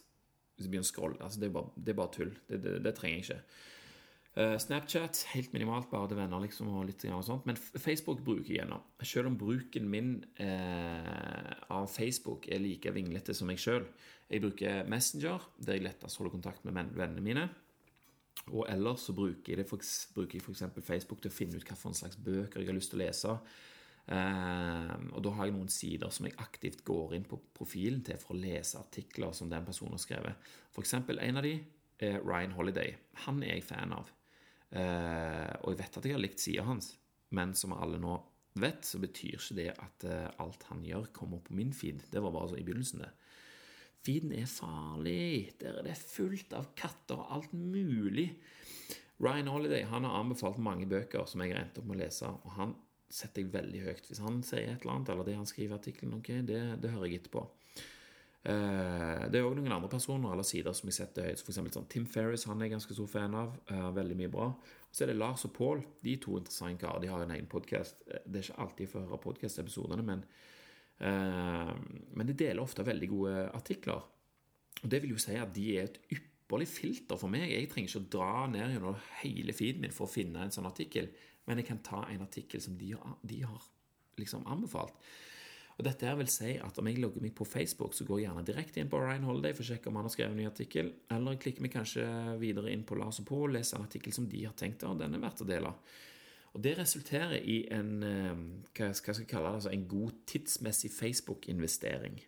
Hvis 0.61 0.69
jeg 0.69 0.75
begynner 0.75 0.87
å 0.87 0.93
scrolle 0.93 1.21
altså 1.25 1.41
det, 1.41 1.49
er 1.49 1.57
bare, 1.57 1.75
det 1.75 1.93
er 1.93 1.97
bare 1.97 2.13
tull. 2.15 2.33
Det, 2.47 2.59
det, 2.61 2.73
det 2.85 2.93
trenger 2.97 3.17
jeg 3.17 3.25
ikke. 3.25 3.69
Uh, 4.31 4.55
Snapchat 4.63 5.25
helt 5.33 5.51
minimalt, 5.51 5.89
bare 5.91 6.07
til 6.07 6.15
venner, 6.21 6.39
liksom, 6.39 6.69
og 6.71 6.85
litt 6.87 7.03
og 7.09 7.25
sånt. 7.27 7.47
Men 7.49 7.57
Facebook 7.59 8.21
bruker 8.23 8.47
jeg 8.47 8.61
gjennom. 8.61 8.85
Selv 9.03 9.27
om 9.27 9.35
bruken 9.35 9.89
min 9.91 10.13
uh, 10.39 11.49
av 11.75 11.89
Facebook 11.91 12.47
er 12.47 12.63
like 12.63 12.93
vinglete 12.95 13.35
som 13.35 13.51
meg 13.51 13.59
sjøl. 13.59 13.89
Jeg 14.31 14.45
bruker 14.45 14.87
Messenger, 14.87 15.49
der 15.59 15.75
jeg 15.75 15.83
lettest 15.83 16.21
holder 16.21 16.37
kontakt 16.37 16.63
med 16.63 16.79
vennene 16.95 17.25
mine. 17.25 17.49
Og 18.55 18.63
ellers 18.71 19.03
så 19.09 19.13
bruker 19.17 19.51
jeg, 19.51 19.59
det 19.59 19.67
for, 19.67 19.83
bruker. 20.15 20.39
Facebook 20.79 21.19
til 21.21 21.33
å 21.33 21.35
finne 21.35 21.59
ut 21.59 21.75
en 21.75 21.99
slags 21.99 22.15
bøker 22.15 22.63
jeg 22.63 22.71
har 22.71 22.77
lyst 22.77 22.95
til 22.95 23.01
å 23.01 23.03
lese. 23.03 23.35
Uh, 24.09 24.95
og 25.13 25.21
da 25.23 25.31
har 25.37 25.47
jeg 25.47 25.55
noen 25.55 25.69
sider 25.71 26.11
som 26.11 26.25
jeg 26.27 26.39
aktivt 26.41 26.81
går 26.87 27.13
inn 27.15 27.27
på 27.29 27.37
profilen 27.55 28.01
til 28.03 28.17
for 28.19 28.33
å 28.33 28.41
lese 28.41 28.79
artikler 28.81 29.35
som 29.37 29.51
den 29.51 29.67
personen 29.67 29.95
har 29.95 30.03
skrevet. 30.03 30.49
F.eks. 30.73 30.95
en 30.97 31.39
av 31.39 31.45
de 31.45 31.53
er 32.01 32.19
Ryan 32.25 32.55
Holiday. 32.57 32.95
Han 33.27 33.43
er 33.45 33.55
jeg 33.55 33.67
fan 33.69 33.93
av. 33.95 34.09
Uh, 34.71 35.53
og 35.61 35.73
jeg 35.73 35.81
vet 35.83 35.97
at 35.99 36.07
jeg 36.07 36.17
har 36.17 36.23
likt 36.23 36.43
sida 36.43 36.65
hans, 36.67 36.93
men 37.35 37.55
som 37.55 37.75
alle 37.77 37.99
nå 38.01 38.17
vet, 38.59 38.83
så 38.87 38.99
betyr 38.99 39.37
ikke 39.37 39.59
det 39.61 39.69
at 39.71 40.07
uh, 40.09 40.27
alt 40.43 40.65
han 40.71 40.83
gjør, 40.87 41.11
kommer 41.15 41.43
på 41.45 41.55
min 41.55 41.71
feed. 41.75 42.03
Det 42.11 42.23
var 42.23 42.33
bare 42.35 42.51
så 42.51 42.59
i 42.59 42.65
begynnelsen, 42.67 43.05
det. 43.05 43.11
Feeden 44.01 44.31
er 44.33 44.47
farlig. 44.49 45.51
Der 45.61 45.77
er 45.77 45.85
det 45.85 45.99
fullt 45.99 46.55
av 46.57 46.71
katter 46.77 47.19
og 47.21 47.35
alt 47.35 47.51
mulig. 47.53 48.31
Ryan 49.21 49.51
Holiday 49.53 49.85
han 49.85 50.07
har 50.07 50.17
anbefalt 50.17 50.57
mange 50.57 50.87
bøker 50.89 51.27
som 51.29 51.43
jeg 51.43 51.53
har 51.53 51.61
endt 51.61 51.77
opp 51.77 51.85
med 51.85 51.99
å 51.99 52.01
lese, 52.01 52.31
og 52.31 52.55
han 52.57 52.73
setter 53.11 53.43
jeg 53.43 53.53
veldig 53.53 53.81
høyt. 53.85 54.05
Hvis 54.09 54.21
han 54.23 54.41
sier 54.45 54.71
et 54.71 54.83
eller 54.83 54.97
annet, 54.97 55.11
eller 55.13 55.27
det 55.27 55.37
han 55.37 55.49
skriver 55.49 55.75
i 55.75 55.79
artikkelen, 55.79 56.17
okay, 56.19 56.43
det, 56.47 56.61
det 56.81 56.93
hører 56.93 57.09
jeg 57.09 57.21
etterpå. 57.21 57.45
Uh, 58.41 59.27
det 59.29 59.37
er 59.37 59.45
òg 59.45 59.53
noen 59.59 59.75
andre 59.75 59.89
personer 59.91 60.31
eller 60.33 60.45
sider 60.47 60.73
som 60.73 60.89
jeg 60.89 60.97
setter 60.97 61.27
høyt. 61.29 61.43
For 61.45 61.53
sånn 61.53 61.89
Tim 61.91 62.07
Ferris 62.09 62.47
han 62.49 62.57
er 62.57 62.69
jeg 62.69 62.75
ganske 62.77 62.97
stor 62.97 63.11
fan 63.11 63.37
av. 63.37 63.53
Uh, 63.69 63.91
veldig 63.95 64.17
mye 64.17 64.31
bra. 64.33 64.47
Og 64.55 64.95
så 64.95 65.05
er 65.05 65.11
det 65.11 65.19
Lars 65.19 65.45
og 65.47 65.53
Pål. 65.55 65.83
De 66.01 66.15
to 66.23 66.39
interessante 66.39 66.81
karer. 66.81 67.03
De 67.03 67.11
har 67.11 67.21
en 67.25 67.35
egen 67.35 67.51
podkast. 67.51 68.01
Det 68.07 68.41
er 68.41 68.47
ikke 68.47 68.63
alltid 68.65 68.91
for 68.91 69.03
å 69.03 69.11
høre 69.11 69.21
podkast-episodene, 69.27 70.03
men, 70.03 70.25
men 70.99 72.27
de 72.27 72.35
deler 72.35 72.59
ofte 72.59 72.83
veldig 72.83 73.07
gode 73.09 73.45
artikler. 73.55 74.03
Og 74.81 74.89
Det 74.91 74.99
vil 75.01 75.13
jo 75.15 75.21
si 75.21 75.37
at 75.39 75.53
de 75.55 75.63
er 75.77 75.87
et 75.87 76.01
ypperlig 76.09 76.30
filter 76.67 77.17
for 77.17 77.31
meg. 77.31 77.49
Jeg 77.49 77.69
trenger 77.71 77.89
ikke 77.89 78.01
å 78.03 78.11
dra 78.17 78.47
ned 78.51 78.75
gjennom 78.75 78.97
hele 79.21 79.53
feeden 79.53 79.81
min 79.81 79.91
for 79.95 80.07
å 80.07 80.11
finne 80.11 80.43
en 80.43 80.51
sånn 80.51 80.69
artikkel, 80.69 81.07
men 81.47 81.57
jeg 81.57 81.67
kan 81.67 81.79
ta 81.83 82.05
en 82.09 82.21
artikkel 82.21 82.61
som 82.61 82.77
de 82.77 82.95
de 83.23 83.41
har 83.41 83.61
liksom 84.19 84.45
anbefalt. 84.47 84.93
Og 85.77 85.85
dette 85.87 86.05
her 86.05 86.17
vil 86.19 86.27
si 86.29 86.57
at 86.61 86.77
Om 86.77 86.87
jeg 86.87 86.99
logger 87.01 87.23
meg 87.23 87.33
på 87.33 87.45
Facebook, 87.47 87.95
så 87.97 88.05
går 88.05 88.19
jeg 88.19 88.27
gjerne 88.27 88.45
direkte 88.45 88.79
inn 88.81 88.89
på 88.91 88.99
Ryan 89.01 89.23
Holiday 89.23 89.55
for 89.55 89.63
å 89.63 89.69
sjekke 89.71 89.89
om 89.89 89.97
han 89.97 90.05
har 90.05 90.13
skrevet 90.13 90.35
en 90.35 90.37
ny 90.37 90.45
artikkel, 90.45 90.93
eller 91.09 91.33
jeg 91.33 91.41
klikker 91.45 91.65
meg 91.65 91.73
kanskje 91.73 92.05
videre 92.41 92.69
inn 92.69 92.83
på 92.85 92.99
Lars 92.99 93.21
og 93.23 93.25
Pål 93.31 93.47
og 93.47 93.55
leser 93.55 93.79
en 93.79 93.87
artikkel 93.87 94.13
som 94.13 94.27
de 94.29 94.43
har 94.45 94.53
tenkt 94.53 94.83
av. 94.83 94.99
den 94.99 95.15
er 95.15 95.23
verdt 95.23 95.41
å 95.41 95.47
dele. 95.47 95.73
Og 96.53 96.61
Det 96.61 96.77
resulterer 96.77 97.39
i 97.39 97.67
en, 97.71 98.03
eh, 98.03 98.35
hva 98.75 98.93
skal 98.93 99.15
jeg 99.15 99.27
kalle 99.27 99.47
det, 99.47 99.55
altså 99.55 99.71
en 99.71 99.87
god 99.87 100.11
tidsmessig 100.27 100.91
Facebook-investering, 100.91 102.21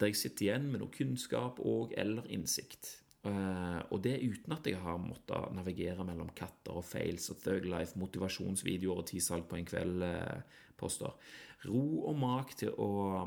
der 0.00 0.06
jeg 0.06 0.16
sitter 0.16 0.46
igjen 0.46 0.70
med 0.72 0.80
noe 0.80 0.90
kunnskap 0.90 1.60
og 1.60 1.94
eller 1.96 2.26
innsikt. 2.26 2.98
Uh, 3.26 3.82
og 3.90 3.98
det 4.04 4.20
uten 4.22 4.54
at 4.54 4.66
jeg 4.70 4.78
har 4.78 5.00
måttet 5.02 5.54
navigere 5.56 6.04
mellom 6.06 6.30
katter 6.38 6.76
og 6.78 6.86
fails 6.86 7.26
og 7.32 7.40
Thug 7.42 7.66
Life, 7.66 7.98
motivasjonsvideoer 7.98 9.02
og 9.02 9.08
tisalg 9.10 9.48
på 9.50 9.58
en 9.58 9.66
kveld-poster. 9.66 11.16
Uh, 11.16 11.66
ro 11.66 11.82
og 12.10 12.20
mak 12.20 12.54
til 12.60 12.70
å 12.78 13.26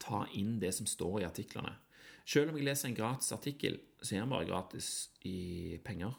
ta 0.00 0.24
inn 0.38 0.58
det 0.62 0.72
som 0.74 0.88
står 0.90 1.20
i 1.20 1.28
artiklene. 1.28 1.76
Selv 2.26 2.50
om 2.50 2.58
jeg 2.58 2.66
leser 2.66 2.90
en 2.90 2.98
gratis 2.98 3.32
artikkel, 3.36 3.78
så 4.00 4.16
er 4.16 4.24
den 4.24 4.32
bare 4.32 4.48
gratis 4.48 5.10
i 5.26 5.78
penger. 5.84 6.14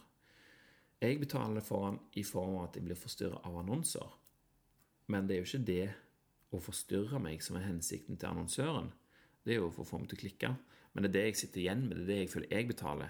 Jeg 1.02 1.20
betaler 1.22 1.64
for 1.66 1.90
den 1.90 2.00
i 2.20 2.24
form 2.26 2.60
av 2.60 2.70
at 2.70 2.78
jeg 2.78 2.86
blir 2.86 3.00
forstyrra 3.00 3.42
av 3.48 3.62
annonser. 3.64 4.18
Men 5.10 5.28
det 5.28 5.36
er 5.36 5.42
jo 5.42 5.50
ikke 5.50 5.70
det 5.72 5.86
å 6.52 6.60
forstyrre 6.62 7.20
meg 7.24 7.42
som 7.44 7.58
er 7.58 7.66
hensikten 7.66 8.20
til 8.20 8.30
annonsøren. 8.30 8.92
Det 9.43 9.56
er 9.56 9.62
jo 9.62 9.71
for 9.73 9.86
å 9.86 9.89
få 9.89 10.01
meg 10.01 10.12
til 10.12 10.19
å 10.19 10.23
klikke. 10.25 10.51
Men 10.91 11.06
det 11.06 11.10
er 11.10 11.15
det 11.15 11.23
jeg 11.30 11.39
sitter 11.41 11.63
igjen 11.63 11.88
med, 11.88 11.97
det 11.97 12.04
er 12.04 12.12
det 12.12 12.19
jeg 12.19 12.34
føler 12.34 12.54
jeg 12.54 12.69
betaler 12.69 13.10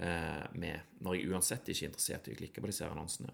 eh, 0.00 0.44
med, 0.56 0.90
når 1.04 1.16
jeg 1.16 1.30
uansett 1.30 1.70
ikke 1.70 1.86
er 1.86 1.92
interessert 1.92 2.28
i 2.28 2.34
å 2.34 2.40
klikke 2.40 2.64
på 2.64 2.70
disse 2.70 2.88
annonsene. 2.88 3.32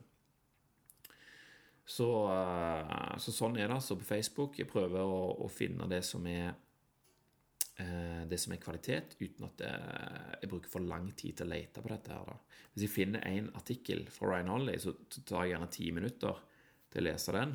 Så, 1.87 2.09
eh, 2.35 3.17
så, 3.23 3.35
sånn 3.35 3.59
er 3.61 3.69
det 3.69 3.79
altså 3.79 3.99
på 3.99 4.09
Facebook. 4.09 4.59
Jeg 4.59 4.71
prøver 4.71 5.07
å, 5.07 5.21
å 5.47 5.51
finne 5.53 5.87
det 5.91 6.03
som 6.07 6.27
er 6.27 6.49
eh, 6.51 8.25
det 8.27 8.41
som 8.43 8.57
er 8.57 8.63
kvalitet, 8.63 9.15
uten 9.23 9.47
at 9.47 9.63
jeg 9.63 10.51
bruker 10.51 10.73
for 10.73 10.83
lang 10.83 11.13
tid 11.15 11.39
til 11.39 11.47
å 11.47 11.55
lete 11.55 11.85
på 11.85 11.95
dette. 11.95 12.17
her 12.17 12.27
da. 12.27 12.37
Hvis 12.75 12.89
jeg 12.89 12.97
finner 12.97 13.31
en 13.31 13.53
artikkel 13.55 14.05
fra 14.13 14.35
Ryan 14.35 14.53
Holly, 14.57 14.77
så 14.83 14.97
tar 15.23 15.47
jeg 15.47 15.55
gjerne 15.55 15.73
ti 15.79 15.89
minutter 15.95 16.45
til 16.91 17.05
å 17.05 17.07
lese 17.07 17.39
den, 17.39 17.55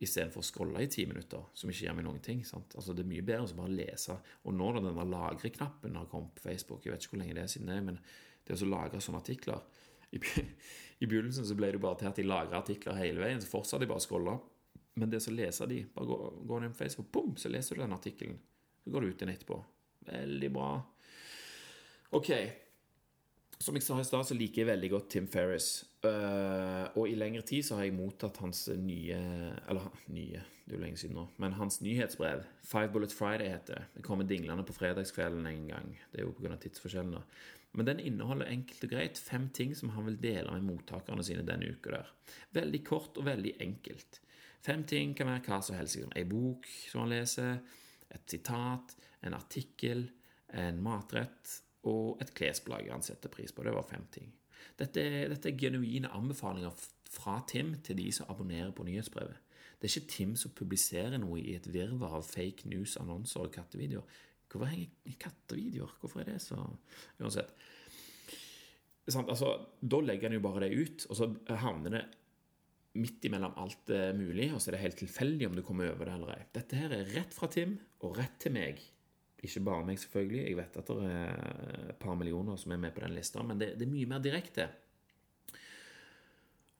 istedenfor 0.00 0.40
å 0.40 0.46
scrolle 0.46 0.82
i 0.84 0.88
ti 0.90 1.04
minutter, 1.08 1.42
som 1.54 1.70
ikke 1.70 1.86
gjør 1.86 1.96
meg 1.98 2.06
noen 2.06 2.22
ting. 2.24 2.40
Altså 2.56 2.94
Det 2.96 3.04
er 3.04 3.10
mye 3.10 3.24
bedre 3.26 3.48
å 3.50 3.58
bare 3.58 3.74
lese. 3.74 4.16
Og 4.48 4.56
nå 4.56 4.70
når 4.72 4.86
denne 4.86 5.06
lagreknappen 5.12 5.98
har 6.00 6.08
kommet 6.08 6.32
på 6.36 6.46
Facebook, 6.46 6.86
jeg 6.86 6.94
vet 6.94 7.04
ikke 7.04 7.16
hvor 7.16 7.22
lenge 7.24 7.36
det 7.36 7.44
er 7.44 7.52
siden 7.52 7.72
det, 7.72 7.80
men 7.84 8.00
det 8.48 8.56
å 8.56 8.70
lagre 8.70 9.02
sånne 9.04 9.20
artikler 9.20 9.60
i, 10.16 10.20
I 11.04 11.08
begynnelsen 11.08 11.46
så 11.48 11.56
ble 11.56 11.70
det 11.74 11.82
bare 11.82 12.00
til 12.00 12.10
at 12.10 12.18
de 12.18 12.24
lagra 12.26 12.60
artikler 12.60 12.98
hele 12.98 13.22
veien. 13.22 13.40
Så 13.40 13.48
fortsatte 13.52 13.84
de 13.84 13.90
bare 13.90 14.02
å 14.02 14.04
scrolle. 14.04 14.38
Men 15.00 15.12
det 15.12 15.22
å 15.22 15.32
lese 15.32 15.68
de, 15.70 15.84
bare 15.94 16.08
gå, 16.08 16.16
gå 16.48 16.58
ned 16.60 16.74
på 16.74 16.82
Facebook, 16.82 17.12
bom, 17.14 17.36
så 17.40 17.52
leser 17.52 17.76
du 17.76 17.84
den 17.84 17.96
artikkelen. 17.96 18.40
Så 18.82 18.92
går 18.92 19.04
du 19.04 19.10
ut 19.12 19.22
igjen 19.22 19.32
etterpå. 19.32 19.60
Veldig 20.08 20.50
bra. 20.52 20.72
Ok. 22.16 22.32
Som 23.60 23.76
jeg 23.76 23.84
sa 23.84 23.98
i 24.00 24.04
stad, 24.08 24.24
så 24.24 24.34
liker 24.36 24.62
jeg 24.62 24.70
veldig 24.70 24.88
godt 24.94 25.10
Tim 25.12 25.26
Ferris. 25.28 25.68
Uh, 26.00 26.86
og 26.96 27.10
i 27.10 27.16
lengre 27.18 27.42
tid 27.44 27.66
så 27.66 27.76
har 27.76 27.84
jeg 27.84 27.92
mottatt 27.92 28.38
hans 28.40 28.62
nye 28.72 29.18
Eller 29.68 29.90
nye, 30.08 30.40
det 30.64 30.72
er 30.72 30.78
jo 30.78 30.80
lenge 30.80 31.00
siden 31.02 31.18
nå. 31.18 31.26
Men 31.42 31.58
hans 31.58 31.82
nyhetsbrev. 31.84 32.46
Five 32.64 32.88
Bullet 32.94 33.12
Friday 33.12 33.52
heter 33.52 33.82
det. 33.82 33.84
Det 33.98 34.06
kommer 34.06 34.24
dinglende 34.24 34.64
på 34.64 34.78
fredagskvelden 34.78 35.44
en 35.50 35.68
gang. 35.68 35.92
Det 36.08 36.22
er 36.22 36.28
jo 36.28 36.32
pga. 36.38 36.56
tidsforskjellen. 36.56 37.18
da. 37.18 37.22
Men 37.76 37.92
den 37.92 38.00
inneholder 38.00 38.48
enkelt 38.48 38.88
og 38.88 38.96
greit 38.96 39.20
fem 39.20 39.50
ting 39.52 39.76
som 39.76 39.92
han 39.92 40.08
vil 40.08 40.16
dele 40.22 40.56
med 40.56 40.64
mottakerne 40.72 41.24
sine 41.26 41.44
denne 41.44 41.68
uka. 41.68 41.98
der. 41.98 42.12
Veldig 42.56 42.84
kort 42.88 43.20
og 43.20 43.28
veldig 43.28 43.58
enkelt. 43.60 44.22
Fem 44.64 44.84
ting 44.88 45.12
kan 45.16 45.28
være 45.28 45.44
hva 45.44 45.60
som 45.60 45.76
helst. 45.76 46.00
Liksom. 46.00 46.16
Ei 46.16 46.24
bok 46.24 46.64
som 46.88 47.04
han 47.04 47.12
leser, 47.12 47.60
et 48.08 48.24
sitat, 48.24 48.96
en 49.20 49.36
artikkel, 49.36 50.08
en 50.48 50.80
matrett 50.82 51.60
og 51.88 52.20
et 52.20 52.32
klesplagg 52.36 52.90
han 52.92 53.04
setter 53.04 53.32
pris 53.32 53.52
på. 53.52 53.64
Det 53.64 53.74
var 53.74 53.88
fem 53.88 54.04
ting. 54.12 54.28
Dette, 54.80 55.02
dette 55.30 55.48
er 55.48 55.60
genuine 55.60 56.10
anbefalinger 56.12 56.74
fra 57.10 57.40
Tim 57.48 57.74
til 57.84 57.98
de 57.98 58.10
som 58.14 58.28
abonnerer 58.30 58.72
på 58.76 58.84
nyhetsbrevet. 58.86 59.38
Det 59.80 59.88
er 59.88 59.96
ikke 59.96 60.12
Tim 60.12 60.34
som 60.36 60.52
publiserer 60.56 61.16
noe 61.20 61.40
i 61.40 61.54
et 61.56 61.68
virvar 61.72 62.18
av 62.18 62.26
fake 62.28 62.68
news, 62.68 62.98
annonser 63.00 63.46
og 63.46 63.54
kattevideoer. 63.54 64.20
Hvorfor 64.50 64.68
henger 64.68 65.16
kattevideoer? 65.22 65.94
Hvorfor 66.00 66.20
er 66.20 66.32
det 66.32 66.40
så 66.44 66.58
Uansett. 67.20 67.54
Altså, 69.10 69.54
da 69.80 70.00
legger 70.04 70.28
han 70.28 70.36
jo 70.36 70.44
bare 70.44 70.66
det 70.66 70.76
ut, 70.76 71.06
og 71.10 71.16
så 71.18 71.30
havner 71.62 71.96
det 71.96 72.02
midt 73.00 73.24
imellom 73.26 73.56
alt 73.58 73.90
mulig, 74.18 74.50
og 74.52 74.60
så 74.60 74.70
er 74.70 74.76
det 74.76 74.84
helt 74.84 75.00
tilfeldig 75.00 75.48
om 75.48 75.56
du 75.56 75.64
kommer 75.66 75.90
over 75.90 76.06
det 76.06 76.14
eller 76.18 76.34
ei. 76.34 76.44
Dette 76.54 76.78
her 76.78 76.94
er 76.94 77.10
rett 77.16 77.34
fra 77.34 77.48
Tim, 77.50 77.78
og 78.04 78.18
rett 78.18 78.36
til 78.42 78.54
meg. 78.54 78.82
Ikke 79.40 79.62
bare 79.64 79.86
meg, 79.88 79.98
selvfølgelig. 80.02 80.42
Jeg 80.44 80.56
vet 80.58 80.78
at 80.82 80.92
det 80.92 81.10
er 81.10 81.90
et 81.94 82.00
par 82.00 82.16
millioner 82.20 82.60
som 82.60 82.72
er 82.74 82.80
med 82.82 82.92
på 82.92 83.04
den 83.04 83.16
lista, 83.16 83.42
men 83.46 83.60
det, 83.60 83.72
det 83.80 83.86
er 83.86 83.92
mye 83.94 84.08
mer 84.10 84.22
direkte. 84.24 84.68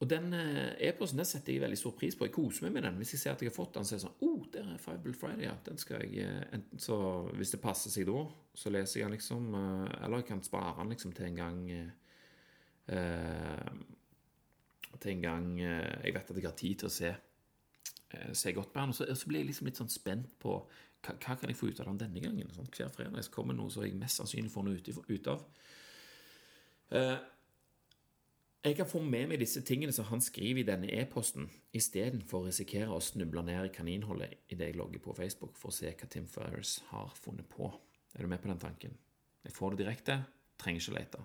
Og 0.01 0.09
den 0.09 0.33
eh, 0.33 0.87
e-posten 0.87 1.21
setter 1.29 1.53
jeg 1.53 1.61
veldig 1.61 1.77
stor 1.77 1.93
pris 1.93 2.15
på. 2.17 2.25
Jeg 2.25 2.33
koser 2.33 2.65
meg 2.65 2.73
med 2.73 2.87
den. 2.87 2.97
Hvis 2.97 3.13
jeg 3.13 3.21
ser 3.21 3.35
at 3.35 3.41
jeg 3.43 3.51
har 3.51 3.57
fått 3.57 3.75
den, 3.77 3.85
så 3.85 3.93
er 3.93 3.99
det 3.99 4.05
sånn 4.07 4.23
oh, 4.25 4.45
der 4.53 4.71
er 4.73 4.81
Five 4.81 5.13
Friday, 5.13 5.45
ja. 5.45 5.53
Den 5.67 5.77
skal 5.81 6.01
jeg 6.01 6.25
eh, 6.25 6.45
enten 6.57 6.81
så 6.81 6.97
Hvis 7.37 7.53
det 7.53 7.61
passer 7.61 7.93
seg 7.93 8.09
da, 8.09 8.23
så 8.57 8.73
leser 8.73 8.99
jeg 8.99 9.05
den 9.05 9.13
liksom. 9.19 9.51
Eh, 9.59 9.91
eller 10.01 10.23
jeg 10.23 10.29
kan 10.31 10.41
spare 10.45 10.73
den 10.79 10.95
liksom 10.95 11.13
til 11.17 11.27
en 11.29 11.37
gang 11.37 11.59
eh, 11.77 11.91
til 15.01 15.13
en 15.13 15.21
gang 15.21 15.45
jeg 15.61 16.13
vet 16.13 16.31
at 16.33 16.37
jeg 16.37 16.45
har 16.45 16.57
tid 16.57 16.81
til 16.81 16.89
å 16.89 16.93
se, 16.93 17.11
se 18.37 18.51
godt 18.53 18.73
med 18.73 18.81
den. 18.81 18.91
Og 18.91 18.97
så, 18.97 19.07
så 19.17 19.29
blir 19.29 19.41
jeg 19.41 19.51
liksom 19.51 19.69
litt 19.69 19.79
sånn 19.79 19.89
spent 19.93 20.33
på 20.41 20.57
hva, 21.01 21.15
hva 21.17 21.35
kan 21.35 21.49
jeg 21.49 21.57
få 21.57 21.71
ut 21.71 21.81
av 21.81 21.91
den 21.91 22.01
denne 22.05 22.23
gangen. 22.23 22.53
Sånn, 22.55 22.69
hver 22.71 22.91
fredag 22.93 23.25
så 23.25 23.33
kommer 23.33 23.57
noe 23.57 23.73
som 23.73 23.85
jeg 23.85 23.97
mest 23.97 24.21
sannsynlig 24.21 24.53
får 24.53 24.67
noe 24.67 24.79
ut, 24.79 24.91
ut 25.09 25.29
av. 25.31 25.45
Eh, 26.91 27.17
jeg 28.61 28.77
kan 28.77 28.85
få 28.85 28.99
med 29.01 29.31
meg 29.31 29.39
disse 29.41 29.63
tingene 29.65 29.93
som 29.95 30.05
han 30.11 30.21
skriver 30.21 30.61
i 30.61 30.67
denne 30.67 30.89
e-posten, 30.93 31.47
istedenfor 31.73 32.43
å 32.43 32.49
risikere 32.51 32.93
å 32.93 33.01
snuble 33.01 33.41
ned 33.47 33.65
i 33.65 33.73
kaninholdet 33.73 34.51
idet 34.53 34.67
jeg 34.69 34.77
logger 34.77 35.01
på 35.01 35.15
Facebook 35.17 35.55
for 35.57 35.71
å 35.71 35.77
se 35.79 35.89
hva 35.89 36.09
Tim 36.11 36.27
Ferris 36.29 36.75
har 36.91 37.09
funnet 37.17 37.49
på. 37.49 37.71
Er 38.13 38.21
du 38.21 38.29
med 38.29 38.43
på 38.43 38.51
den 38.51 38.61
tanken? 38.61 38.93
Jeg 39.41 39.55
får 39.55 39.73
det 39.73 39.81
direkte, 39.81 40.19
trenger 40.61 40.83
ikke 40.83 40.97
lete. 40.99 41.23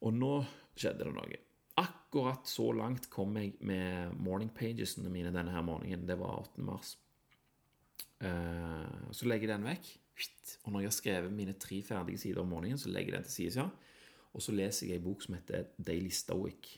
Og 0.00 0.16
nå 0.16 0.32
skjedde 0.72 1.04
det 1.04 1.12
noe. 1.12 1.42
Akkurat 1.80 2.48
så 2.48 2.70
langt 2.72 3.10
kom 3.12 3.36
jeg 3.36 3.58
med 3.60 4.16
morning 4.16 4.48
pagesene 4.56 5.12
mine 5.12 5.32
denne 5.34 5.52
her 5.52 5.64
morgenen. 5.66 6.08
Det 6.08 6.16
var 6.20 6.40
8. 6.40 6.64
mars. 6.64 6.94
Uh, 8.20 9.10
så 9.16 9.28
legger 9.28 9.48
jeg 9.48 9.56
den 9.56 9.68
vekk. 9.70 9.90
Og 10.64 10.72
når 10.72 10.82
jeg 10.82 10.90
har 10.90 10.96
skrevet 10.96 11.32
mine 11.32 11.56
tre 11.56 11.80
ferdige 11.86 12.20
sider 12.20 12.42
om 12.42 12.50
morgenen, 12.52 12.78
så 12.78 12.92
legger 12.92 13.14
jeg 13.14 13.22
den 13.22 13.28
til 13.28 13.36
side. 13.36 13.68
Og 14.36 14.44
så 14.44 14.54
leser 14.54 14.86
jeg 14.86 15.00
ei 15.00 15.04
bok 15.04 15.24
som 15.24 15.36
heter 15.38 15.70
Daily 15.78 16.10
Stoic. 16.14 16.74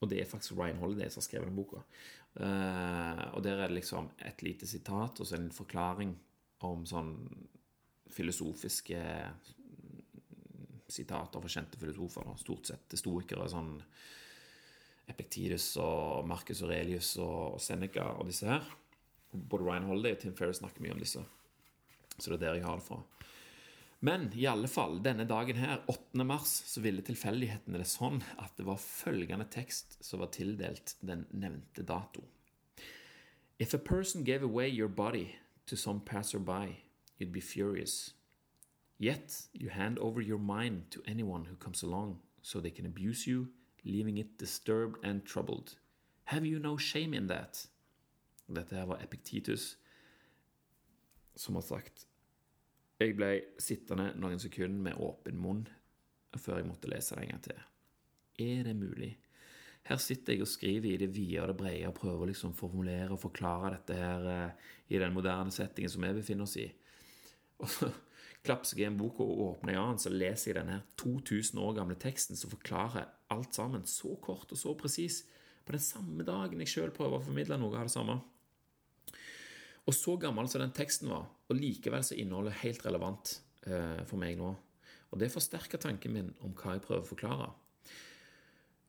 Og 0.00 0.10
det 0.10 0.20
er 0.20 0.30
faktisk 0.30 0.58
Ryan 0.58 0.80
Holiday 0.82 1.10
som 1.10 1.22
har 1.22 1.28
skrevet 1.28 1.50
den 1.50 1.58
boka. 1.58 1.82
Uh, 2.38 3.22
og 3.34 3.42
der 3.44 3.58
er 3.58 3.70
det 3.70 3.78
liksom 3.80 4.10
et 4.26 4.42
lite 4.46 4.66
sitat 4.66 5.20
og 5.20 5.26
så 5.26 5.38
en 5.38 5.50
forklaring 5.54 6.12
om 6.66 6.84
sånn 6.86 7.14
filosofiske 8.12 9.00
sitater 10.88 11.42
fra 11.42 11.52
kjente 11.52 11.80
filosofer. 11.80 12.28
Stort 12.40 12.70
sett 12.70 12.98
stoikere. 12.98 13.48
sånn 13.50 13.76
Epektides 15.08 15.70
og 15.80 16.26
Marcus 16.28 16.60
Aurelius 16.62 17.14
og 17.22 17.60
Seneca 17.64 18.10
og 18.18 18.28
disse 18.28 18.48
her. 18.48 18.64
Både 19.32 19.64
Ryan 19.64 19.88
Holiday 19.90 20.16
og 20.16 20.22
Tim 20.22 20.36
Ferris 20.36 20.60
snakker 20.62 20.82
mye 20.84 20.94
om 20.96 21.02
disse. 21.02 21.22
Så 22.18 22.30
det 22.30 22.38
er 22.38 22.44
der 22.46 22.58
jeg 22.58 22.66
har 22.66 22.80
det 22.80 22.86
fra. 22.86 23.02
Men 24.00 24.28
i 24.38 24.46
alle 24.46 24.68
fall, 24.70 25.00
denne 25.02 25.26
dagen 25.26 25.58
her, 25.58 25.82
8. 25.90 26.24
mars, 26.24 26.52
så 26.70 26.80
ville 26.80 27.02
tilfeldighetene 27.02 27.80
det 27.80 27.88
sånn 27.90 28.20
at 28.38 28.54
det 28.58 28.66
var 28.68 28.78
følgende 28.78 29.48
tekst 29.50 29.98
som 30.06 30.22
var 30.22 30.30
tildelt 30.34 30.94
den 31.02 31.26
nevnte 31.34 31.82
dato. 31.82 32.22
If 33.58 33.74
a 33.74 33.78
person 33.78 34.22
gave 34.22 34.44
away 34.44 34.68
your 34.68 34.88
body 34.88 35.34
to 35.66 35.76
some 35.76 36.00
passerby, 36.00 36.84
you'd 37.18 37.32
be 37.32 37.40
furious. 37.40 38.14
Yet 39.00 39.48
you 39.52 39.68
hand 39.70 39.98
over 39.98 40.20
your 40.20 40.38
mind 40.38 40.90
to 40.92 41.02
anyone 41.06 41.46
who 41.46 41.56
comes 41.56 41.82
along, 41.82 42.20
so 42.40 42.60
they 42.60 42.70
can 42.70 42.86
abuse 42.86 43.26
you, 43.26 43.48
leaving 43.84 44.18
it 44.18 44.38
disturbed 44.38 45.04
and 45.04 45.24
troubled. 45.24 45.74
Have 46.24 46.46
you 46.46 46.60
no 46.60 46.76
shame 46.76 47.14
in 47.14 47.26
that? 47.26 47.66
Dette 48.48 48.78
her 48.78 48.88
var 48.88 49.02
Epiktitus 49.04 49.74
som 51.38 51.58
har 51.58 51.66
sagt 51.66 52.06
jeg 52.98 53.14
ble 53.14 53.30
sittende 53.62 54.10
noen 54.18 54.40
sekunder 54.42 54.88
med 54.88 55.02
åpen 55.04 55.36
munn 55.38 55.66
før 56.34 56.58
jeg 56.58 56.66
måtte 56.66 56.90
lese 56.90 57.14
det 57.14 57.24
en 57.24 57.30
gang 57.30 57.42
til. 57.44 57.60
Er 58.42 58.64
det 58.66 58.74
mulig? 58.74 59.12
Her 59.86 60.00
sitter 60.02 60.34
jeg 60.34 60.42
og 60.44 60.50
skriver 60.50 60.90
i 60.90 60.98
det 61.00 61.08
vide 61.14 61.44
og 61.44 61.52
det 61.52 61.56
brede 61.60 61.86
og 61.88 61.94
prøver 61.96 62.24
å 62.24 62.28
liksom 62.32 62.56
formulere 62.58 63.14
og 63.14 63.22
forklare 63.22 63.70
dette 63.76 63.96
her 63.96 64.26
eh, 64.32 64.66
i 64.90 64.98
den 65.00 65.14
moderne 65.14 65.54
settingen 65.54 65.92
som 65.92 66.04
vi 66.04 66.10
befinner 66.18 66.44
oss 66.44 66.56
i. 66.60 66.66
Og 67.62 67.70
så 67.72 67.88
klapser 68.46 68.78
jeg 68.78 68.90
en 68.90 68.98
bok 68.98 69.18
og 69.24 69.40
åpner 69.46 69.74
en 69.74 69.80
annen, 69.80 69.98
så 69.98 70.12
leser 70.12 70.52
jeg 70.52 70.58
denne 70.60 70.76
2000 71.00 71.58
år 71.58 71.72
gamle 71.80 71.96
teksten 71.98 72.38
som 72.38 72.52
forklarer 72.52 73.08
alt 73.34 73.56
sammen 73.56 73.86
så 73.88 74.12
kort 74.22 74.52
og 74.54 74.60
så 74.60 74.74
presis 74.78 75.22
på 75.66 75.74
den 75.74 75.82
samme 75.82 76.26
dagen 76.26 76.62
jeg 76.62 76.70
sjøl 76.70 76.92
prøver 76.94 77.18
å 77.18 77.24
formidle 77.24 77.58
noe 77.58 77.80
av 77.80 77.88
det 77.88 77.94
samme. 77.96 78.20
Og 79.88 79.96
så 79.96 80.18
gammel 80.20 80.48
som 80.50 80.60
den 80.60 80.74
teksten 80.76 81.08
var, 81.08 81.28
og 81.48 81.56
likevel 81.56 82.04
så 82.04 82.16
innholdet 82.20 82.60
helt 82.60 82.82
relevant 82.84 83.38
eh, 83.64 84.02
for 84.08 84.20
meg 84.20 84.36
nå. 84.36 84.50
Og 85.08 85.20
det 85.20 85.30
forsterker 85.32 85.80
tanken 85.80 86.12
min 86.12 86.28
om 86.44 86.52
hva 86.52 86.76
jeg 86.76 86.84
prøver 86.84 87.06
å 87.06 87.08
forklare. 87.08 87.48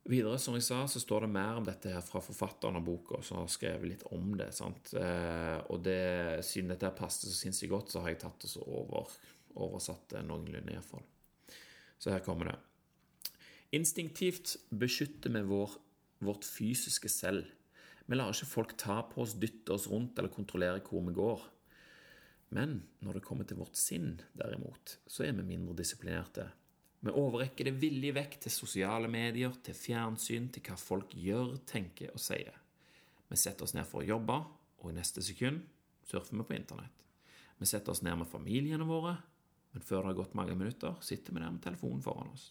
Videre, 0.10 0.40
som 0.42 0.56
jeg 0.58 0.66
sa, 0.66 0.82
så 0.90 1.00
står 1.00 1.26
det 1.26 1.32
mer 1.36 1.60
om 1.60 1.66
dette 1.68 1.92
her 1.94 2.04
fra 2.04 2.20
forfatteren 2.24 2.80
av 2.80 2.84
boka, 2.84 3.22
som 3.24 3.40
har 3.40 3.52
skrevet 3.52 3.92
litt 3.92 4.06
om 4.16 4.34
det. 4.40 4.50
sant? 4.56 4.92
Eh, 4.98 5.58
og 5.72 5.84
det, 5.86 6.44
siden 6.48 6.74
dette 6.74 6.92
passet 6.98 7.30
så 7.30 7.36
sinnssykt 7.38 7.72
godt, 7.72 7.94
så 7.94 8.04
har 8.04 8.12
jeg 8.12 8.24
tatt 8.26 8.44
det 8.44 8.52
så 8.52 8.64
over, 8.66 9.12
oversatt 9.56 10.10
det 10.16 10.26
noenlunde, 10.26 10.74
iallfall. 10.74 11.06
Så 12.00 12.12
her 12.12 12.26
kommer 12.26 12.52
det. 12.52 12.58
Instinktivt 13.78 14.56
beskytter 14.74 15.32
vi 15.36 15.46
vår, 15.48 15.78
vårt 16.26 16.48
fysiske 16.48 17.12
selv 17.12 17.48
vi 18.10 18.18
lar 18.18 18.34
ikke 18.34 18.50
folk 18.50 18.72
ta 18.82 19.04
på 19.06 19.22
oss, 19.22 19.36
dytte 19.38 19.76
oss 19.76 19.86
rundt 19.92 20.18
eller 20.18 20.34
kontrollere 20.34 20.82
hvor 20.82 21.04
vi 21.06 21.14
går. 21.14 21.44
Men 22.58 22.80
når 23.06 23.20
det 23.20 23.26
kommer 23.28 23.46
til 23.46 23.60
vårt 23.60 23.78
sinn, 23.78 24.16
derimot, 24.34 24.96
så 25.06 25.28
er 25.28 25.36
vi 25.38 25.46
mindre 25.46 25.76
disiplinerte. 25.78 26.48
Vi 27.06 27.14
overrekker 27.14 27.70
det 27.70 27.76
villig 27.80 28.16
vekk 28.18 28.40
til 28.42 28.52
sosiale 28.52 29.08
medier, 29.12 29.54
til 29.64 29.78
fjernsyn, 29.78 30.50
til 30.50 30.66
hva 30.66 30.80
folk 30.82 31.14
gjør, 31.14 31.54
tenker 31.70 32.10
og 32.16 32.24
sier. 32.24 32.58
Vi 33.30 33.38
setter 33.38 33.68
oss 33.68 33.76
ned 33.78 33.86
for 33.86 34.02
å 34.02 34.10
jobbe, 34.10 34.40
og 34.82 34.90
i 34.90 34.98
neste 34.98 35.22
sekund 35.24 35.62
surfer 36.10 36.40
vi 36.40 36.48
på 36.50 36.58
internett. 36.58 37.06
Vi 37.62 37.70
setter 37.70 37.94
oss 37.94 38.02
ned 38.02 38.18
med 38.18 38.32
familiene 38.32 38.90
våre, 38.90 39.20
men 39.76 39.86
før 39.86 40.02
det 40.02 40.16
har 40.16 40.20
gått 40.24 40.36
mange 40.40 40.58
minutter, 40.58 40.98
sitter 41.06 41.38
vi 41.38 41.44
der 41.44 41.54
med 41.54 41.62
telefonen 41.62 42.02
foran 42.02 42.34
oss. 42.34 42.50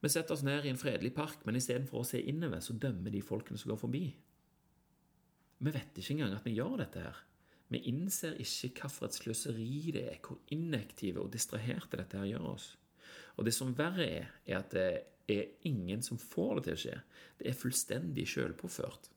Vi 0.00 0.08
setter 0.08 0.32
oss 0.32 0.46
ned 0.46 0.64
i 0.64 0.72
en 0.72 0.80
fredelig 0.80 1.12
park, 1.12 1.44
men 1.44 1.60
istedenfor 1.60 2.00
å 2.00 2.08
se 2.08 2.24
innover, 2.24 2.64
så 2.64 2.72
dømmer 2.72 3.12
de 3.12 3.20
folkene 3.20 3.60
som 3.60 3.74
går 3.74 3.82
forbi. 3.84 4.04
Vi 5.60 5.72
vet 5.74 5.98
ikke 6.00 6.16
engang 6.16 6.34
at 6.38 6.46
vi 6.46 6.56
gjør 6.56 6.78
dette 6.80 7.04
her. 7.04 7.18
Vi 7.70 7.82
innser 7.86 8.38
ikke 8.40 8.88
hvilket 8.88 9.18
sløseri 9.20 9.92
det 9.94 10.04
er, 10.08 10.18
hvor 10.24 10.40
inaktive 10.50 11.22
og 11.22 11.30
distraherte 11.34 12.00
dette 12.00 12.18
her 12.18 12.32
gjør 12.32 12.48
oss. 12.54 12.72
Og 13.36 13.46
det 13.46 13.54
som 13.54 13.76
verre 13.76 14.06
er, 14.06 14.32
er 14.48 14.58
at 14.58 14.74
det 14.74 14.88
er 15.30 15.68
ingen 15.68 16.02
som 16.02 16.18
får 16.18 16.58
det 16.58 16.64
til 16.64 16.74
å 16.74 16.82
skje. 16.84 16.96
Det 17.38 17.48
er 17.50 17.60
fullstendig 17.60 18.26
sjølpåført. 18.28 19.10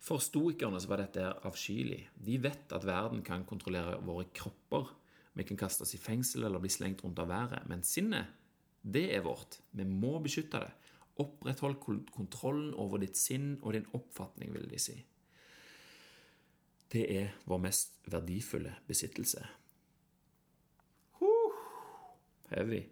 For 0.00 0.22
stoikerne 0.24 0.80
så 0.80 0.88
var 0.88 1.02
dette 1.02 1.20
her 1.20 1.44
avskyelig. 1.44 2.06
De 2.16 2.38
vet 2.40 2.72
at 2.72 2.86
verden 2.88 3.20
kan 3.26 3.44
kontrollere 3.44 3.98
våre 4.06 4.30
kropper. 4.32 4.88
Vi 5.36 5.44
kan 5.46 5.60
kastes 5.60 5.92
i 5.94 6.00
fengsel 6.00 6.46
eller 6.46 6.62
bli 6.62 6.72
slengt 6.72 7.04
rundt 7.04 7.20
av 7.20 7.28
været. 7.28 7.68
Men 7.68 7.84
sinnet, 7.84 8.32
det 8.80 9.10
er 9.12 9.26
vårt. 9.26 9.60
Vi 9.76 9.84
må 9.84 10.16
beskytte 10.24 10.62
det. 10.64 10.72
Oppretthold 11.20 11.78
kontrollen 12.14 12.72
over 12.74 13.02
ditt 13.02 13.18
sinn 13.18 13.54
og 13.60 13.74
din 13.76 13.88
oppfatning, 13.96 14.52
vil 14.54 14.68
de 14.70 14.80
si. 14.80 14.96
Det 16.90 17.04
er 17.14 17.34
vår 17.46 17.60
mest 17.62 18.00
verdifulle 18.10 18.72
besittelse. 18.88 19.44
Huh. 21.20 21.58
heavy. 22.50 22.82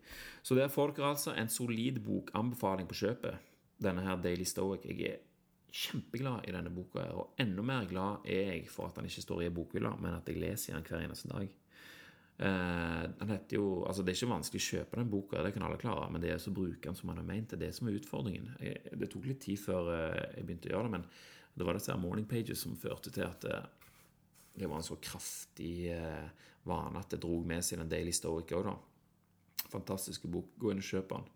Så 0.42 0.54
der 0.54 0.68
får 0.68 0.92
dere 0.94 1.10
altså 1.10 1.34
en 1.34 1.48
solid 1.48 1.98
bokanbefaling 2.04 2.88
på 2.88 2.94
kjøpet. 2.94 3.38
Denne 3.82 4.04
her 4.06 4.20
Daily 4.22 4.44
Stoic. 4.44 4.84
Jeg 4.84 5.00
er 5.06 5.16
kjempeglad 5.72 6.46
i 6.48 6.52
denne 6.54 6.70
boka, 6.72 7.04
og 7.12 7.34
enda 7.40 7.62
mer 7.62 7.88
glad 7.90 8.24
er 8.24 8.52
jeg 8.52 8.68
for 8.70 8.88
at 8.88 8.96
den 8.96 9.08
ikke 9.10 9.22
står 9.22 9.42
i 9.42 9.50
bokhylla, 9.54 9.96
men 10.00 10.14
at 10.14 10.28
jeg 10.28 10.40
leser 10.40 10.74
den 10.74 10.86
hver 10.86 11.04
eneste 11.04 11.28
dag. 11.28 11.48
Eh, 12.38 13.04
den 13.18 13.30
heter 13.32 13.56
jo, 13.56 13.82
altså 13.82 14.04
Det 14.04 14.12
er 14.12 14.18
ikke 14.20 14.30
vanskelig 14.30 14.60
å 14.62 14.66
kjøpe 14.68 15.00
den 15.00 15.10
boka, 15.10 15.40
det 15.42 15.50
kan 15.56 15.64
alle 15.66 15.80
klare, 15.80 16.06
men 16.14 16.22
det 16.22 16.30
er 16.30 16.42
så 16.42 16.52
bruke 16.54 16.84
den 16.86 16.98
som 16.98 17.10
man 17.10 17.18
har 17.18 17.26
ment. 17.26 17.50
Det 17.50 17.58
er 17.58 17.64
det 17.66 17.74
som 17.74 17.90
er 17.90 17.98
utfordringen. 17.98 18.52
Jeg, 18.62 18.92
det 19.00 19.08
tok 19.10 19.26
litt 19.26 19.42
tid 19.42 19.58
før 19.58 19.90
eh, 19.94 20.20
jeg 20.36 20.46
begynte 20.46 20.70
å 20.70 20.74
gjøre 20.76 20.86
det, 20.86 20.94
men 20.94 21.08
det 21.58 21.66
var 21.66 21.78
disse 21.78 21.96
morning 21.98 22.28
pages 22.30 22.62
som 22.62 22.78
førte 22.78 23.10
til 23.14 23.26
at 23.26 23.48
eh, 23.50 23.66
det 24.58 24.70
var 24.70 24.78
en 24.78 24.86
så 24.86 24.96
kraftig 25.02 25.94
vane 26.66 26.98
at 26.98 27.12
det 27.12 27.20
dro 27.22 27.36
med 27.46 27.62
seg 27.62 27.78
den 27.78 27.90
Daily 27.90 28.10
Stoic 28.14 28.50
òg, 28.58 28.66
da. 28.66 29.68
Fantastiske 29.70 30.26
bok. 30.30 30.48
Gå 30.58 30.72
inn 30.72 30.82
og 30.82 30.88
kjøp 30.88 31.12
den. 31.12 31.28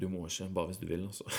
Du 0.00 0.08
må 0.08 0.26
ikke, 0.26 0.50
bare 0.54 0.66
hvis 0.66 0.80
du 0.82 0.86
vil, 0.86 1.06
altså. 1.06 1.24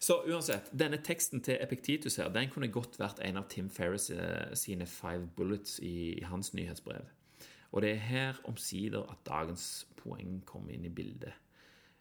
Så 0.00 0.22
uansett, 0.24 0.70
denne 0.72 0.96
teksten 1.04 1.42
til 1.44 1.58
Epiktitus 1.60 2.16
her, 2.16 2.30
den 2.32 2.48
kunne 2.48 2.70
godt 2.72 2.96
vært 2.98 3.20
en 3.20 3.36
av 3.36 3.50
Tim 3.52 3.68
Ferris 3.70 4.08
eh, 4.10 4.54
sine 4.56 4.86
five 4.88 5.28
bullets 5.36 5.78
i, 5.84 6.14
i 6.16 6.24
hans 6.24 6.54
nyhetsbrev. 6.56 7.04
Og 7.72 7.84
det 7.84 7.90
er 7.90 8.06
her 8.06 8.40
omsider 8.48 9.04
at 9.12 9.20
dagens 9.28 9.86
poeng 10.00 10.40
kommer 10.48 10.72
inn 10.72 10.88
i 10.88 10.94
bildet. 10.94 11.36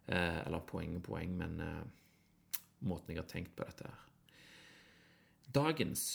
Eh, 0.08 0.40
eller 0.46 0.64
poeng 0.66 0.96
og 0.96 1.04
poeng, 1.10 1.36
men 1.38 1.60
eh, 1.60 2.64
måten 2.88 3.14
jeg 3.14 3.20
har 3.20 3.28
tenkt 3.28 3.56
på 3.58 3.68
dette 3.68 3.92
her. 3.92 4.08
Dagens 5.60 6.08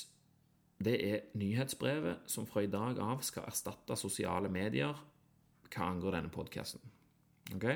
det 0.85 0.97
er 1.07 1.21
nyhetsbrevet 1.39 2.25
som 2.27 2.47
fra 2.49 2.65
i 2.65 2.71
dag 2.71 2.99
av 3.03 3.23
skal 3.23 3.47
erstatte 3.47 3.97
sosiale 3.99 4.49
medier 4.53 4.97
hva 5.69 5.91
angår 5.91 6.17
denne 6.17 6.33
podkasten. 6.33 6.81
Ok? 7.55 7.67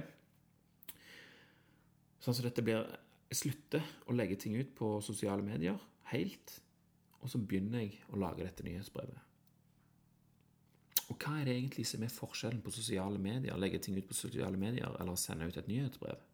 Sånn 2.18 2.34
som 2.34 2.46
dette 2.46 2.64
blir 2.66 2.82
jeg 3.28 3.42
slutter 3.42 3.84
å 4.08 4.14
legge 4.16 4.38
ting 4.40 4.56
ut 4.56 4.70
på 4.76 4.94
sosiale 5.04 5.44
medier 5.44 5.76
helt, 6.12 6.54
og 7.20 7.28
så 7.28 7.40
begynner 7.42 7.84
jeg 7.84 7.98
å 8.08 8.20
lage 8.20 8.44
dette 8.46 8.64
nyhetsbrevet. 8.64 9.24
Og 11.08 11.16
hva 11.16 11.38
er 11.40 11.48
det 11.48 11.54
egentlig 11.56 11.86
som 11.88 12.02
er 12.04 12.12
forskjellen 12.12 12.62
på 12.64 12.72
sosiale 12.72 13.20
medier, 13.20 13.56
legge 13.60 13.80
ting 13.84 13.96
ut 13.96 14.08
på 14.08 14.16
sosiale 14.16 14.60
medier 14.60 14.96
eller 15.00 15.16
sende 15.20 15.48
ut 15.48 15.56
et 15.56 15.68
nyhetsbrev? 15.68 16.24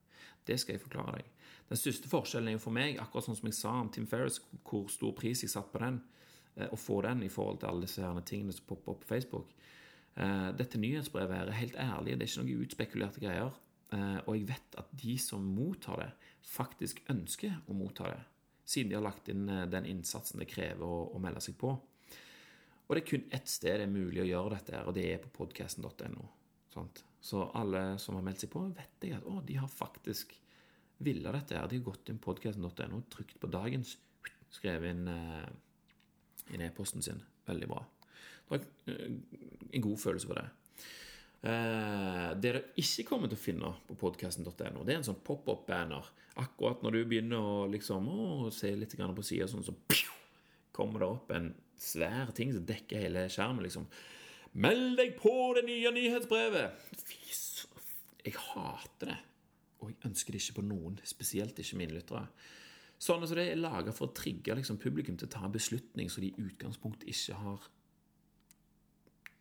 Det 0.46 0.58
skal 0.60 0.76
jeg 0.76 0.82
forklare 0.82 1.18
deg. 1.18 1.28
Den 1.70 1.80
største 1.80 2.10
forskjellen 2.10 2.50
er 2.50 2.56
jo 2.58 2.62
for 2.62 2.76
meg, 2.76 2.98
akkurat 3.00 3.26
sånn 3.26 3.38
som 3.38 3.48
jeg 3.48 3.58
sa 3.58 3.74
om 3.80 3.90
Tim 3.90 4.06
Ferris, 4.10 4.40
hvor 4.66 4.90
stor 4.92 5.14
pris 5.16 5.42
jeg 5.42 5.52
satt 5.52 5.70
på 5.72 5.80
den, 5.82 6.00
eh, 6.56 6.68
å 6.68 6.78
få 6.78 7.00
den 7.02 7.22
i 7.22 7.32
forhold 7.32 7.60
til 7.60 7.70
alle 7.70 7.86
disse 7.86 8.02
her 8.02 8.20
tingene 8.20 8.52
som 8.52 8.66
popper 8.68 8.92
opp 8.92 9.00
på 9.02 9.14
Facebook. 9.14 9.54
Eh, 10.16 10.52
dette 10.52 10.78
nyhetsbrevet 10.78 11.48
er 11.48 11.58
helt 11.58 11.76
ærlig, 11.76 12.18
det 12.18 12.22
er 12.22 12.32
ikke 12.32 12.44
noen 12.44 12.66
utspekulerte 12.66 13.20
greier. 13.20 13.54
Eh, 13.94 14.20
og 14.24 14.36
jeg 14.36 14.48
vet 14.50 14.78
at 14.80 14.92
de 15.00 15.16
som 15.22 15.44
mottar 15.56 16.02
det, 16.02 16.10
faktisk 16.54 17.00
ønsker 17.12 17.56
å 17.70 17.76
motta 17.76 18.10
det, 18.10 18.20
siden 18.68 18.92
de 18.92 18.98
har 18.98 19.04
lagt 19.04 19.28
inn 19.32 19.46
den 19.46 19.88
innsatsen 19.88 20.40
det 20.40 20.48
krever 20.50 20.84
å, 20.84 21.18
melde 21.20 21.40
seg 21.44 21.56
på. 21.60 21.72
Og 22.84 22.92
det 22.92 23.02
er 23.02 23.08
kun 23.08 23.26
ett 23.32 23.48
sted 23.48 23.78
det 23.80 23.86
er 23.86 23.92
mulig 23.92 24.22
å 24.22 24.28
gjøre 24.28 24.58
dette, 24.58 24.80
og 24.84 24.96
det 24.96 25.04
er 25.08 25.20
på 25.22 25.32
podkasten.no. 25.40 26.28
Så 27.24 27.42
alle 27.56 27.82
som 28.02 28.18
har 28.18 28.24
meldt 28.26 28.44
seg 28.44 28.52
på, 28.52 28.64
vet 28.76 29.06
jeg 29.08 29.16
at 29.16 29.28
å, 29.28 29.38
de 29.44 29.56
har 29.60 29.70
faktisk 29.72 30.34
ville 31.04 31.32
dette. 31.32 31.56
her. 31.56 31.68
De 31.68 31.80
har 31.80 31.86
gått 31.88 32.08
inn 32.08 32.20
på 32.20 32.32
podkasten.no, 32.32 33.02
trykt 33.12 33.40
på 33.40 33.50
dagens, 33.52 33.96
skrevet 34.52 34.92
inn 34.92 35.08
eh, 35.10 35.48
inn 36.52 36.64
e-posten 36.64 37.02
sin. 37.02 37.22
Veldig 37.48 37.68
bra. 37.70 37.80
Det 38.44 38.52
var 38.52 38.66
eh, 38.92 39.16
en 39.70 39.84
god 39.84 40.00
følelse 40.00 40.30
på 40.30 40.38
det. 40.38 40.46
Eh, 41.44 42.28
det 42.32 42.40
dere 42.40 42.62
ikke 42.80 43.04
kommer 43.10 43.28
til 43.28 43.36
å 43.36 43.42
finne 43.42 43.70
på 43.84 43.98
podkasten.no, 44.00 44.84
det 44.84 44.94
er 44.94 45.00
en 45.02 45.08
sånn 45.10 45.20
pop-up-banner. 45.26 46.06
Akkurat 46.40 46.80
når 46.82 46.96
du 46.96 47.00
begynner 47.10 47.44
å, 47.44 47.66
liksom, 47.70 48.08
å 48.08 48.52
se 48.54 48.70
litt 48.72 48.96
på 48.96 49.26
sida, 49.26 49.48
sånn, 49.50 49.66
så 49.66 49.74
kommer 50.74 51.04
det 51.04 51.10
opp 51.10 51.34
en 51.36 51.52
svær 51.76 52.32
ting 52.34 52.54
som 52.54 52.64
dekker 52.64 53.04
hele 53.04 53.26
skjermen. 53.28 53.62
liksom. 53.66 53.84
Meld 54.54 54.96
deg 54.96 55.18
på 55.20 55.34
det 55.58 55.66
nye 55.68 55.92
nyhetsbrevet! 55.92 56.80
Fy 57.04 57.20
Jeg 58.24 58.40
hater 58.40 59.10
det. 59.12 59.20
Og 59.82 59.90
jeg 59.90 60.00
ønsker 60.08 60.32
det 60.32 60.40
ikke 60.40 60.62
på 60.62 60.64
noen, 60.64 60.96
spesielt 61.04 61.58
ikke 61.60 61.76
mine 61.76 61.92
lyttere. 61.92 62.24
Sånn 62.96 63.26
som 63.26 63.36
Det 63.36 63.50
er 63.50 63.60
laga 63.60 63.92
for 63.92 64.08
å 64.08 64.16
trigge 64.16 64.56
liksom, 64.56 64.78
publikum 64.80 65.18
til 65.20 65.28
å 65.28 65.34
ta 65.34 65.44
en 65.44 65.52
beslutning 65.52 66.08
som 66.08 66.24
de 66.24 66.32
i 66.32 66.46
utgangspunktet 66.46 67.10
ikke 67.10 67.36
har 67.36 67.68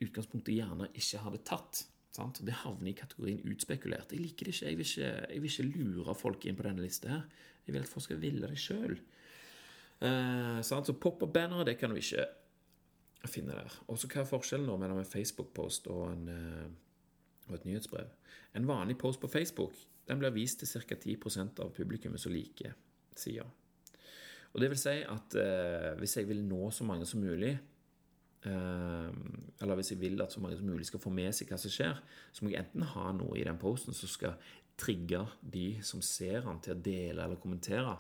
utgangspunktet 0.03 0.57
gjerne 0.57 0.89
ikke 0.97 1.21
hadde 1.23 1.41
tatt. 1.47 1.85
Sant? 2.13 2.43
Det 2.45 2.53
havner 2.61 2.91
i 2.91 2.97
kategorien 2.97 3.41
utspekulert. 3.49 4.13
Jeg 4.13 4.21
liker 4.21 4.45
det 4.45 4.53
ikke. 4.53 4.69
Jeg 4.69 4.77
vil 4.77 4.85
ikke, 4.85 5.11
jeg 5.33 5.41
vil 5.41 5.51
ikke 5.51 5.69
lure 5.71 6.15
folk 6.15 6.45
inn 6.45 6.57
på 6.59 6.65
denne 6.67 6.85
lista. 6.85 7.09
her. 7.09 7.23
Jeg 7.65 7.73
vil 7.73 7.81
at 7.81 7.89
folk 7.89 8.05
skal 8.05 8.21
ville 8.21 8.47
det 8.47 8.59
sjøl. 8.61 8.97
Eh, 10.03 10.59
så 10.61 10.93
pop-up-bannere 10.93 11.65
det 11.65 11.77
kan 11.79 11.89
du 11.89 11.95
ikke 11.95 12.27
finne 13.25 13.55
der. 13.55 13.79
Og 13.87 13.97
så 13.97 14.07
Hva 14.07 14.21
er 14.21 14.29
forskjellen 14.29 14.67
nå 14.67 14.77
mellom 14.77 14.99
en 14.99 15.09
Facebook-post 15.09 15.87
og, 15.87 16.29
eh, 16.29 16.69
og, 17.47 17.55
et 17.55 17.65
nyhetsbrev? 17.65 18.07
En 18.55 18.67
vanlig 18.67 18.97
post 18.97 19.19
på 19.19 19.27
Facebook 19.27 19.73
den 20.07 20.19
blir 20.19 20.35
vist 20.35 20.59
til 20.59 20.67
ca. 20.67 20.95
10% 20.95 21.59
av 21.63 21.73
publikummet 21.73 22.19
som 22.19 22.33
liker 22.33 22.73
sida. 23.15 23.45
Og 24.53 24.61
det 24.61 24.69
vil 24.69 24.77
si 24.77 24.97
at 25.01 25.35
eh, 25.39 25.93
hvis 25.97 26.17
jeg 26.17 26.27
vil 26.27 26.43
nå 26.43 26.69
så 26.71 26.83
mange 26.83 27.05
som 27.05 27.23
mulig 27.23 27.57
Eller 28.43 29.77
hvis 29.79 29.93
jeg 29.93 30.01
vil 30.01 30.19
at 30.19 30.33
så 30.33 30.41
mange 30.43 30.57
som 30.59 30.67
mulig 30.67 30.87
skal 30.89 30.99
få 30.99 31.11
med 31.15 31.31
seg 31.35 31.47
hva 31.47 31.59
som 31.61 31.71
skjer, 31.71 31.99
så 32.35 32.43
må 32.43 32.51
jeg 32.51 32.63
enten 32.65 32.83
ha 32.91 33.11
noe 33.15 33.37
i 33.39 33.45
den 33.47 33.59
posten 33.61 33.95
som 33.95 34.11
skal 34.11 34.35
trigge 34.79 35.21
de 35.39 35.67
som 35.85 36.01
ser 36.03 36.41
den, 36.43 36.59
til 36.63 36.75
å 36.75 36.83
dele 36.83 37.23
eller 37.23 37.39
kommentere. 37.41 37.95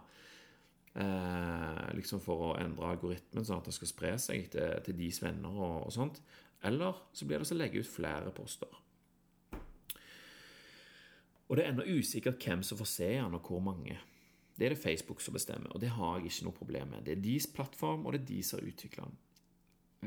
Eh, 0.93 1.83
liksom 1.97 2.21
for 2.21 2.49
å 2.49 2.53
endre 2.61 2.91
algoritmen, 2.91 3.45
sånn 3.45 3.61
at 3.61 3.69
det 3.69 3.75
skal 3.77 3.89
spre 3.89 4.13
seg 4.21 4.49
til, 4.53 4.79
til 4.85 4.97
deres 4.97 5.21
venner 5.23 5.53
og, 5.53 5.77
og, 5.87 5.91
sånt. 5.93 6.21
Eller 6.63 6.99
så 7.15 7.27
blir 7.27 7.41
det 7.41 7.49
å 7.49 7.59
legge 7.59 7.81
ut 7.81 7.89
flere 7.89 8.33
poster. 8.35 8.79
Og 11.49 11.57
det 11.57 11.65
er 11.65 11.73
ennå 11.73 11.85
usikkert 11.97 12.41
hvem 12.41 12.63
som 12.65 12.79
får 12.79 12.89
se 12.89 13.09
den, 13.17 13.35
og 13.35 13.49
hvor 13.49 13.61
mange. 13.61 13.97
Det 14.53 14.67
er 14.67 14.75
det 14.75 14.83
Facebook 14.83 15.21
som 15.21 15.33
bestemmer, 15.33 15.73
og 15.73 15.81
det 15.81 15.91
har 15.95 16.19
jeg 16.19 16.29
ikke 16.29 16.47
noe 16.47 16.57
problem 16.57 16.93
med. 16.93 17.05
Det 17.05 17.15
er 17.15 17.25
deres 17.25 17.49
plattform, 17.49 18.05
og 18.05 18.13
det 18.13 18.21
er 18.21 18.29
de 18.29 18.39
som 18.45 18.59
har 18.59 18.69
utvikla 18.69 19.07
den. 19.09 19.19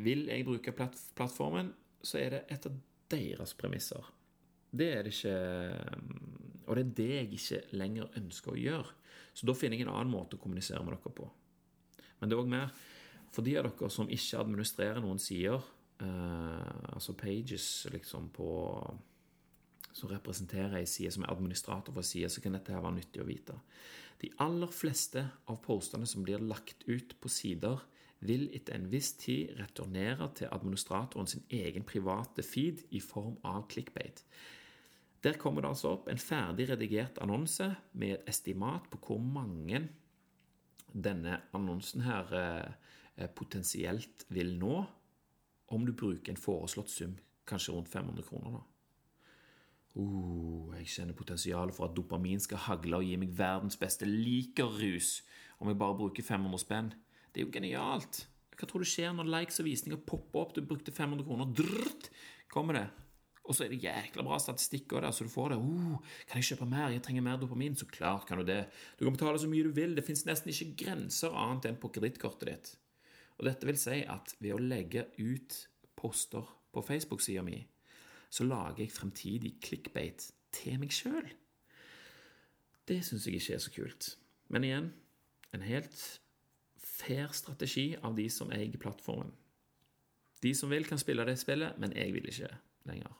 Vil 0.04 0.26
jeg 0.28 0.44
bruke 0.46 0.74
plattformen, 0.76 1.72
så 2.02 2.20
er 2.20 2.34
det 2.34 2.42
etter 2.52 2.74
deres 3.10 3.54
premisser. 3.58 4.12
Det 4.70 4.88
er 4.92 5.06
det 5.06 5.14
ikke 5.14 5.36
Og 6.66 6.76
det 6.76 6.82
er 6.82 6.94
det 6.98 7.10
jeg 7.14 7.32
ikke 7.38 7.76
lenger 7.78 8.16
ønsker 8.18 8.52
å 8.52 8.58
gjøre. 8.58 8.94
Så 9.32 9.46
da 9.46 9.54
finner 9.54 9.78
jeg 9.78 9.86
en 9.86 9.94
annen 9.94 10.10
måte 10.10 10.34
å 10.34 10.42
kommunisere 10.42 10.82
med 10.82 10.96
dere 10.96 11.12
på. 11.14 11.28
Men 12.18 12.28
det 12.28 12.34
er 12.34 12.42
òg 12.42 12.50
mer 12.50 12.72
for 13.30 13.46
de 13.46 13.54
av 13.60 13.68
dere 13.68 13.90
som 13.92 14.10
ikke 14.10 14.40
administrerer 14.40 15.02
noen 15.04 15.20
sider, 15.22 15.62
eh, 16.00 16.94
altså 16.94 17.14
pages 17.14 17.86
liksom 17.92 18.30
på 18.34 18.48
som 19.96 20.10
representerer 20.12 20.76
ei 20.76 20.86
side, 20.88 21.12
som 21.14 21.24
er 21.24 21.32
administrator 21.32 21.94
for 21.94 22.04
sida, 22.04 22.28
så 22.28 22.42
kan 22.44 22.56
dette 22.56 22.74
her 22.74 22.82
være 22.84 22.98
nyttig 22.98 23.22
å 23.22 23.28
vite. 23.28 23.54
De 24.20 24.28
aller 24.44 24.72
fleste 24.72 25.22
av 25.48 25.60
postene 25.64 26.08
som 26.08 26.24
blir 26.24 26.42
lagt 26.44 26.84
ut 26.88 27.14
på 27.20 27.30
sider, 27.32 27.80
vil 28.28 28.48
etter 28.54 28.76
en 28.76 28.88
viss 28.92 29.12
tid 29.20 29.54
returnere 29.60 30.28
til 30.38 30.50
administratoren 30.52 31.28
sin 31.30 31.44
egen 31.50 31.86
private 31.86 32.44
feed 32.46 32.84
i 32.90 33.00
form 33.00 33.36
av 33.44 33.66
clickbait. 33.72 34.22
Der 35.24 35.38
kommer 35.40 35.64
det 35.64 35.72
altså 35.72 35.94
opp 35.96 36.10
en 36.10 36.20
ferdig 36.20 36.68
redigert 36.70 37.18
annonse 37.22 37.70
med 37.98 38.14
et 38.14 38.28
estimat 38.30 38.86
på 38.92 39.00
hvor 39.06 39.22
mange 39.22 39.80
denne 40.92 41.40
annonsen 41.56 42.04
her 42.06 42.30
eh, 42.38 43.28
potensielt 43.34 44.26
vil 44.28 44.54
nå, 44.60 44.84
om 45.74 45.86
du 45.86 45.92
bruker 45.92 46.32
en 46.32 46.40
foreslått 46.40 46.92
sum, 46.92 47.16
kanskje 47.46 47.74
rundt 47.74 47.90
500 47.90 48.22
kroner. 48.28 48.58
da. 48.58 48.64
Uh, 49.96 50.74
jeg 50.76 50.90
kjenner 50.92 51.16
potensialet 51.16 51.72
for 51.74 51.88
at 51.88 51.94
dopamin 51.96 52.40
skal 52.42 52.60
hagle 52.66 52.98
og 52.98 53.06
gi 53.06 53.16
meg 53.16 53.30
verdens 53.32 53.78
beste 53.80 54.04
likerrus 54.04 55.22
om 55.56 55.70
jeg 55.70 55.78
bare 55.80 55.96
bruker 55.96 56.26
500 56.26 56.60
spenn. 56.60 56.90
Det 57.36 57.42
er 57.42 57.50
jo 57.50 57.52
genialt! 57.52 58.22
Hva 58.56 58.64
tror 58.64 58.80
du 58.80 58.88
skjer 58.88 59.10
når 59.12 59.28
likes 59.28 59.60
og 59.60 59.66
visninger 59.66 59.98
popper 60.08 60.40
opp? 60.40 60.54
Du 60.56 60.62
brukte 60.64 60.88
500 60.88 61.26
kroner, 61.26 61.50
drrrt, 61.52 62.08
kommer 62.48 62.78
det. 62.78 62.86
Og 63.44 63.52
så 63.52 63.66
er 63.66 63.74
det 63.74 63.82
jækla 63.84 64.24
bra 64.24 64.38
statistikk 64.40 64.94
der, 64.94 65.10
så 65.12 65.26
du 65.26 65.28
får 65.28 65.52
det. 65.52 65.58
Uh, 65.60 66.00
'Kan 66.24 66.40
jeg 66.40 66.48
kjøpe 66.48 66.70
mer? 66.70 66.88
Jeg 66.88 67.04
trenger 67.04 67.22
mer 67.22 67.36
dopamin.' 67.36 67.76
Så 67.76 67.84
klart 67.92 68.26
kan 68.26 68.38
du 68.38 68.44
det. 68.44 68.70
Du 68.98 69.04
kan 69.04 69.12
betale 69.12 69.38
så 69.38 69.52
mye 69.52 69.68
du 69.68 69.70
vil. 69.76 69.94
Det 69.94 70.06
fins 70.08 70.24
nesten 70.24 70.48
ikke 70.48 70.86
grenser 70.86 71.36
annet 71.36 71.68
enn 71.68 71.76
på 71.76 71.92
kredittkortet 71.92 72.48
ditt. 72.48 72.78
Og 73.36 73.44
dette 73.44 73.66
vil 73.66 73.76
si 73.76 74.00
at 74.00 74.34
ved 74.40 74.56
å 74.56 74.58
legge 74.58 75.04
ut 75.20 75.68
poster 75.94 76.48
på 76.72 76.80
Facebook-sida 76.80 77.44
mi, 77.44 77.66
så 78.30 78.48
lager 78.48 78.80
jeg 78.80 78.96
fremtidig 78.96 79.58
clickbait 79.60 80.32
til 80.52 80.80
meg 80.80 80.88
sjøl. 80.88 81.28
Det 82.88 83.04
syns 83.04 83.26
jeg 83.26 83.36
ikke 83.36 83.54
er 83.54 83.58
så 83.58 83.70
kult. 83.70 84.16
Men 84.48 84.64
igjen, 84.64 84.94
en 85.52 85.60
helt 85.60 86.20
fair 86.96 87.34
strategi 87.36 87.90
av 88.02 88.16
de 88.16 88.28
som 88.32 88.50
eier 88.54 88.80
plattformen. 88.80 89.32
De 90.42 90.52
som 90.54 90.70
vil, 90.70 90.86
kan 90.86 91.00
spille 91.00 91.24
det 91.26 91.38
spillet, 91.40 91.78
men 91.80 91.94
jeg 91.96 92.12
vil 92.14 92.28
ikke 92.30 92.50
lenger. 92.88 93.12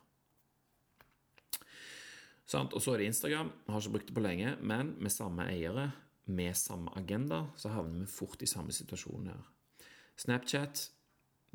Og 2.54 2.78
så 2.78 2.92
er 2.92 3.02
det 3.02 3.08
Instagram. 3.10 3.50
Har 3.66 3.80
ikke 3.80 3.96
brukt 3.96 4.10
det 4.10 4.16
på 4.16 4.22
lenge, 4.22 4.56
men 4.62 4.94
med 5.02 5.12
samme 5.12 5.48
eiere, 5.50 5.90
med 6.26 6.54
samme 6.58 6.92
agenda, 6.98 7.46
så 7.56 7.72
havner 7.74 8.04
vi 8.04 8.10
fort 8.10 8.42
i 8.42 8.50
samme 8.50 8.74
situasjon 8.74 9.30
her. 9.30 9.42
Snapchat 10.16 10.90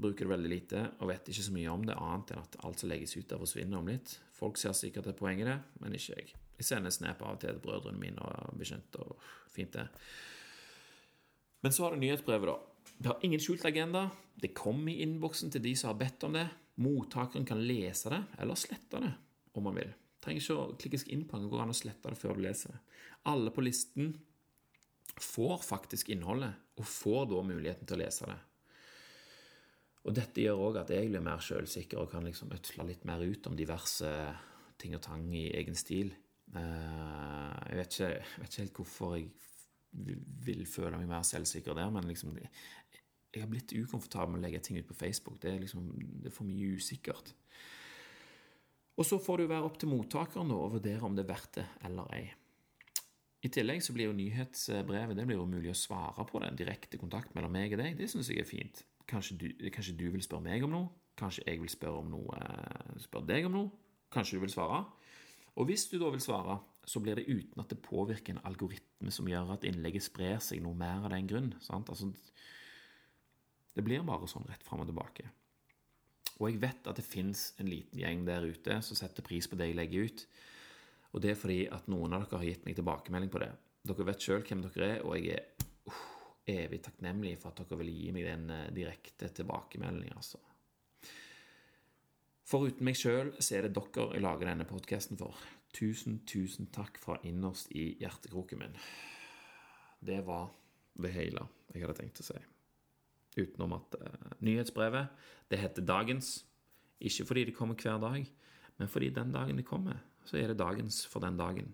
bruker 0.02 0.26
det 0.26 0.32
veldig 0.32 0.50
lite 0.50 0.84
og 1.00 1.10
vet 1.12 1.30
ikke 1.30 1.46
så 1.46 1.54
mye 1.56 1.72
om 1.72 1.86
det, 1.86 1.96
annet 1.96 2.34
enn 2.34 2.44
at 2.44 2.58
alt 2.66 2.82
som 2.82 2.92
legges 2.92 3.16
ut 3.18 3.28
der, 3.30 3.42
forsvinner 3.42 3.80
om 3.80 3.90
litt. 3.92 4.16
Folk 4.36 4.60
ser 4.60 4.76
sikkert 4.78 5.10
det 5.10 5.18
poenget, 5.20 5.50
det, 5.50 5.58
men 5.84 5.96
ikke 5.98 6.18
jeg. 6.18 6.34
Jeg 6.58 6.68
sender 6.68 6.94
snap 6.94 7.22
av 7.26 7.36
og 7.36 7.42
til 7.42 7.56
til 7.56 7.64
brødrene 7.64 8.02
mine 8.02 8.22
og 8.22 8.58
bekjente, 8.58 9.02
og 9.02 9.22
fint, 9.52 9.74
det. 9.74 9.88
Men 11.62 11.74
så 11.74 11.86
har 11.86 11.94
du 11.94 12.02
nyhetsbrevet, 12.02 12.50
da. 12.50 12.92
Det 12.98 13.10
har 13.10 13.26
ingen 13.26 13.42
skjult 13.42 13.66
agenda. 13.66 14.10
Det 14.42 14.54
kommer 14.58 14.92
i 14.92 15.02
innboksen 15.06 15.52
til 15.54 15.64
de 15.64 15.76
som 15.78 15.92
har 15.92 16.00
bedt 16.00 16.26
om 16.26 16.38
det. 16.38 16.48
Mottakeren 16.82 17.46
kan 17.46 17.62
lese 17.62 18.10
det, 18.14 18.22
eller 18.42 18.58
slette 18.58 19.02
det, 19.04 19.12
om 19.54 19.68
man 19.70 19.78
vil. 19.78 19.92
Trenger 20.22 20.42
ikke 20.42 20.58
å 20.58 20.76
klikke 20.82 21.02
inn 21.14 21.26
på 21.30 21.38
den, 21.38 21.50
går 21.50 21.64
an 21.64 21.74
å 21.74 21.78
slette 21.78 22.14
det 22.14 22.18
før 22.18 22.38
du 22.38 22.46
leser 22.46 22.74
det. 22.74 22.82
Alle 23.30 23.54
på 23.54 23.64
listen 23.66 24.16
får 25.22 25.62
faktisk 25.66 26.10
innholdet, 26.14 26.56
og 26.80 26.88
får 26.88 27.28
da 27.30 27.44
muligheten 27.46 27.90
til 27.90 28.00
å 28.00 28.02
lese 28.02 28.30
det. 28.30 28.40
Og 30.02 30.16
dette 30.18 30.42
gjør 30.42 30.64
òg 30.66 30.80
at 30.82 30.94
jeg 30.94 31.12
blir 31.12 31.22
mer 31.22 31.42
sjølsikker 31.46 32.02
og 32.02 32.10
kan 32.14 32.26
liksom 32.26 32.54
ødsle 32.56 32.88
litt 32.88 33.04
mer 33.06 33.22
ut 33.22 33.50
om 33.50 33.58
diverse 33.58 34.10
ting 34.82 34.96
og 34.98 35.04
tang 35.06 35.28
i 35.38 35.52
egen 35.60 35.78
stil. 35.78 36.10
Eh, 36.58 37.58
jeg 37.70 37.78
vet 37.78 37.94
ikke, 37.94 38.10
jeg 38.10 38.42
vet 38.42 38.50
ikke 38.50 38.64
helt 38.64 38.80
hvorfor 38.80 39.14
jeg 39.18 39.28
vil 39.92 40.66
føle 40.70 40.98
meg 40.98 41.10
mer 41.10 41.26
selvsikker 41.28 41.76
der, 41.78 41.92
men 41.94 42.08
liksom 42.08 42.38
jeg 43.32 43.46
har 43.46 43.48
blitt 43.52 43.72
ukomfortabel 43.72 44.34
med 44.34 44.42
å 44.42 44.46
legge 44.48 44.60
ting 44.66 44.80
ut 44.82 44.90
på 44.90 44.98
Facebook. 44.98 45.38
Det 45.40 45.54
er 45.54 45.62
liksom, 45.62 45.88
det 46.20 46.32
er 46.32 46.36
for 46.36 46.48
mye 46.48 46.76
usikkert. 46.76 47.32
Og 49.00 49.08
så 49.08 49.22
får 49.24 49.40
det 49.40 49.46
jo 49.46 49.52
være 49.54 49.68
opp 49.70 49.78
til 49.80 49.92
mottakeren 49.92 50.52
å 50.52 50.68
vurdere 50.74 51.08
om 51.08 51.16
det 51.16 51.24
er 51.24 51.32
verdt 51.32 51.60
det 51.62 51.68
eller 51.88 52.12
ei. 52.18 52.26
I 53.42 53.50
tillegg 53.50 53.82
så 53.82 53.96
blir 53.96 54.12
jo 54.12 54.18
nyhetsbrevet 54.18 55.18
det 55.18 55.24
blir 55.26 55.40
jo 55.40 55.48
mulig 55.50 55.72
å 55.72 55.78
svare 55.78 56.26
på 56.30 56.42
den 56.44 56.60
direkte 56.60 57.00
kontakt 57.02 57.32
mellom 57.34 57.56
meg 57.56 57.74
og 57.74 57.82
deg. 57.82 57.96
Det 57.98 58.10
syns 58.12 58.30
jeg 58.30 58.44
er 58.44 58.50
fint. 58.50 58.84
Kanskje 59.10 59.38
du, 59.40 59.48
kanskje 59.74 59.96
du, 59.98 60.06
vil 60.14 60.22
spørre 60.22 60.46
meg 60.46 60.68
om 60.68 60.76
noe? 60.76 60.92
Kanskje 61.18 61.48
jeg 61.48 61.62
vil 61.64 61.72
spørre 61.72 62.04
noe, 62.12 62.44
spørre 63.02 63.32
deg 63.32 63.48
om 63.48 63.56
noe. 63.58 63.72
Kanskje 64.14 64.38
du 64.38 64.44
vil 64.44 64.54
svare. 64.54 64.84
Og 65.56 65.68
hvis 65.72 65.88
du 65.90 65.98
da 66.00 66.12
vil 66.14 66.22
svare, 66.22 66.60
så 66.86 67.02
blir 67.04 67.20
det 67.20 67.28
uten 67.30 67.62
at 67.62 67.70
det 67.70 67.82
påvirker 67.86 68.36
en 68.36 68.46
algoritme 68.48 69.14
som 69.14 69.28
gjør 69.30 69.54
at 69.56 69.66
innlegget 69.68 70.06
sprer 70.08 70.40
seg 70.44 70.64
noe 70.64 70.78
mer 70.78 71.06
av 71.06 71.14
den 71.14 71.30
grunn. 71.30 71.52
Altså, 71.70 72.10
det 73.76 73.86
blir 73.86 74.04
bare 74.08 74.30
sånn 74.30 74.48
rett 74.50 74.66
fram 74.66 74.84
og 74.84 74.90
tilbake. 74.90 75.28
Og 76.42 76.50
jeg 76.50 76.62
vet 76.64 76.88
at 76.90 76.98
det 76.98 77.06
fins 77.06 77.52
en 77.62 77.70
liten 77.70 78.02
gjeng 78.02 78.24
der 78.26 78.48
ute 78.50 78.80
som 78.82 78.98
setter 78.98 79.26
pris 79.26 79.48
på 79.48 79.60
det 79.60 79.70
jeg 79.70 79.78
legger 79.78 80.10
ut. 80.10 80.26
Og 81.12 81.22
det 81.22 81.34
er 81.34 81.40
fordi 81.40 81.60
at 81.70 81.90
noen 81.92 82.16
av 82.16 82.26
dere 82.26 82.40
har 82.42 82.50
gitt 82.50 82.66
meg 82.66 82.78
tilbakemelding 82.80 83.32
på 83.32 83.44
det. 83.44 83.52
Dere 83.86 84.08
vet 84.08 84.26
sjøl 84.26 84.46
hvem 84.48 84.64
dere 84.66 84.88
er, 84.96 85.04
og 85.06 85.18
jeg 85.20 85.38
er 85.38 85.68
uh, 85.92 86.02
evig 86.50 86.82
takknemlig 86.86 87.36
for 87.42 87.52
at 87.52 87.62
dere 87.62 87.82
vil 87.82 87.94
gi 87.94 88.12
meg 88.16 88.28
den 88.30 88.50
uh, 88.50 88.70
direkte 88.74 89.30
tilbakemeldingen, 89.42 90.18
altså. 90.18 90.42
Foruten 92.52 92.84
meg 92.88 92.98
sjøl 93.00 93.36
så 93.40 93.58
er 93.58 93.68
det 93.68 93.76
dere 93.78 94.10
jeg 94.16 94.24
lager 94.26 94.50
denne 94.50 94.68
podkasten 94.68 95.20
for. 95.20 95.38
Tusen, 95.72 96.20
tusen 96.28 96.68
takk 96.74 97.00
fra 97.00 97.18
innerst 97.24 97.72
i 97.72 97.94
hjertekroken 98.02 98.60
min. 98.60 98.76
Det 100.04 100.20
var 100.28 100.50
det 101.00 101.14
hele 101.16 101.48
jeg 101.72 101.86
hadde 101.86 101.98
tenkt 102.02 102.20
å 102.20 102.28
si. 102.28 102.40
Utenom 103.40 103.78
at 103.78 103.96
uh, 103.96 104.32
nyhetsbrevet, 104.44 105.14
det 105.48 105.62
heter 105.62 105.86
Dagens. 105.88 106.42
Ikke 107.00 107.26
fordi 107.30 107.46
det 107.48 107.56
kommer 107.56 107.80
hver 107.80 108.02
dag, 108.02 108.26
men 108.78 108.92
fordi 108.92 109.10
den 109.16 109.32
dagen 109.32 109.58
det 109.58 109.66
kommer, 109.66 110.02
så 110.28 110.38
er 110.38 110.52
det 110.52 110.60
dagens 110.60 111.06
for 111.08 111.24
den 111.24 111.40
dagen. 111.40 111.72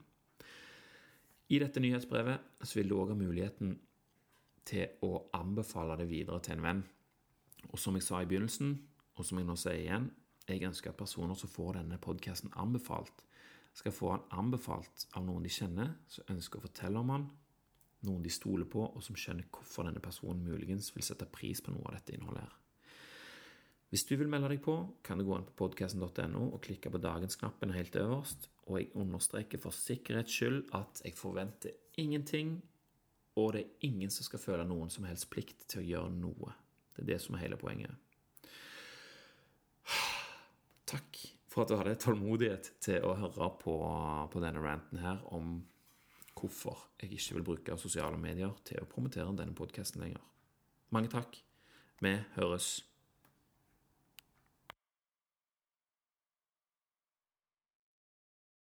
I 1.50 1.60
dette 1.60 1.80
nyhetsbrevet 1.80 2.64
så 2.64 2.80
vil 2.80 2.90
du 2.92 2.98
òg 3.00 3.12
ha 3.14 3.18
muligheten 3.18 3.78
til 4.68 5.04
å 5.04 5.28
anbefale 5.36 5.98
det 6.00 6.10
videre 6.10 6.40
til 6.44 6.58
en 6.58 6.66
venn. 6.66 6.82
Og 7.72 7.80
som 7.80 7.96
jeg 7.96 8.06
sa 8.06 8.22
i 8.22 8.30
begynnelsen, 8.30 8.76
og 9.18 9.26
som 9.26 9.40
jeg 9.40 9.48
nå 9.48 9.56
sier 9.60 9.82
igjen, 9.82 10.10
jeg 10.48 10.64
ønsker 10.68 10.92
at 10.92 11.00
personer 11.00 11.36
som 11.36 11.52
får 11.52 11.80
denne 11.80 12.00
podkasten 12.00 12.54
anbefalt, 12.60 13.24
skal 13.78 13.94
få 13.94 14.14
han 14.16 14.24
anbefalt 14.34 15.06
av 15.14 15.26
noen 15.26 15.44
de 15.46 15.52
kjenner, 15.54 15.92
som 16.10 16.32
ønsker 16.34 16.58
å 16.58 16.66
fortelle 16.66 17.02
om 17.02 17.12
han, 17.14 17.28
noen 18.08 18.24
de 18.26 18.32
stoler 18.34 18.66
på, 18.70 18.82
og 18.88 19.04
som 19.06 19.18
skjønner 19.18 19.50
hvorfor 19.54 19.86
denne 19.86 20.02
personen 20.02 20.46
muligens 20.46 20.90
vil 20.96 21.06
sette 21.06 21.28
pris 21.30 21.62
på 21.62 21.74
noe 21.74 21.86
av 21.86 21.98
dette 21.98 22.16
innholdet 22.16 22.46
her. 22.46 22.56
Hvis 23.94 24.04
du 24.10 24.18
vil 24.20 24.28
melde 24.28 24.50
deg 24.52 24.64
på, 24.66 24.76
kan 25.06 25.22
du 25.22 25.24
gå 25.28 25.38
inn 25.38 25.46
på 25.48 25.56
podkasten.no 25.62 26.42
og 26.50 26.60
klikke 26.66 26.92
på 26.92 27.00
dagens-knappen 27.06 27.72
helt 27.76 27.96
øverst, 28.02 28.50
og 28.68 28.82
jeg 28.82 28.92
understreker 29.00 29.62
for 29.64 29.76
sikkerhets 29.76 30.34
skyld 30.34 30.74
at 30.76 31.06
jeg 31.06 31.16
forventer 31.16 31.78
ingenting, 32.02 32.58
og 33.38 33.54
det 33.54 33.64
er 33.64 33.88
ingen 33.88 34.12
som 34.12 34.26
skal 34.28 34.42
føle 34.42 34.68
noen 34.68 34.92
som 34.92 35.06
helst 35.08 35.30
plikt 35.32 35.70
til 35.70 35.86
å 35.86 35.88
gjøre 35.94 36.18
noe. 36.18 36.58
Det 36.98 37.06
er 37.06 37.14
det 37.14 37.22
som 37.24 37.38
er 37.38 37.46
hele 37.46 37.62
poenget. 37.62 37.94
Takk 40.92 41.37
for 41.58 41.66
at 41.66 41.72
du 41.72 41.80
hadde 41.80 41.98
tålmodighet 41.98 42.68
til 42.86 43.02
å 43.02 43.16
høre 43.18 43.48
på, 43.58 43.76
på 44.30 44.42
denne 44.44 44.62
ranten 44.62 45.00
her 45.02 45.24
om 45.34 45.56
hvorfor 46.38 46.84
jeg 47.02 47.16
ikke 47.16 47.40
vil 47.40 47.46
bruke 47.48 47.78
sosiale 47.82 48.20
medier 48.22 48.54
til 48.68 48.84
å 48.84 48.90
promotere 48.90 49.34
denne 49.34 49.58
podkasten 49.58 50.04
lenger. 50.04 50.22
Mange 50.94 51.10
takk. 51.10 51.40
Vi 52.06 52.14
høres. 52.36 52.68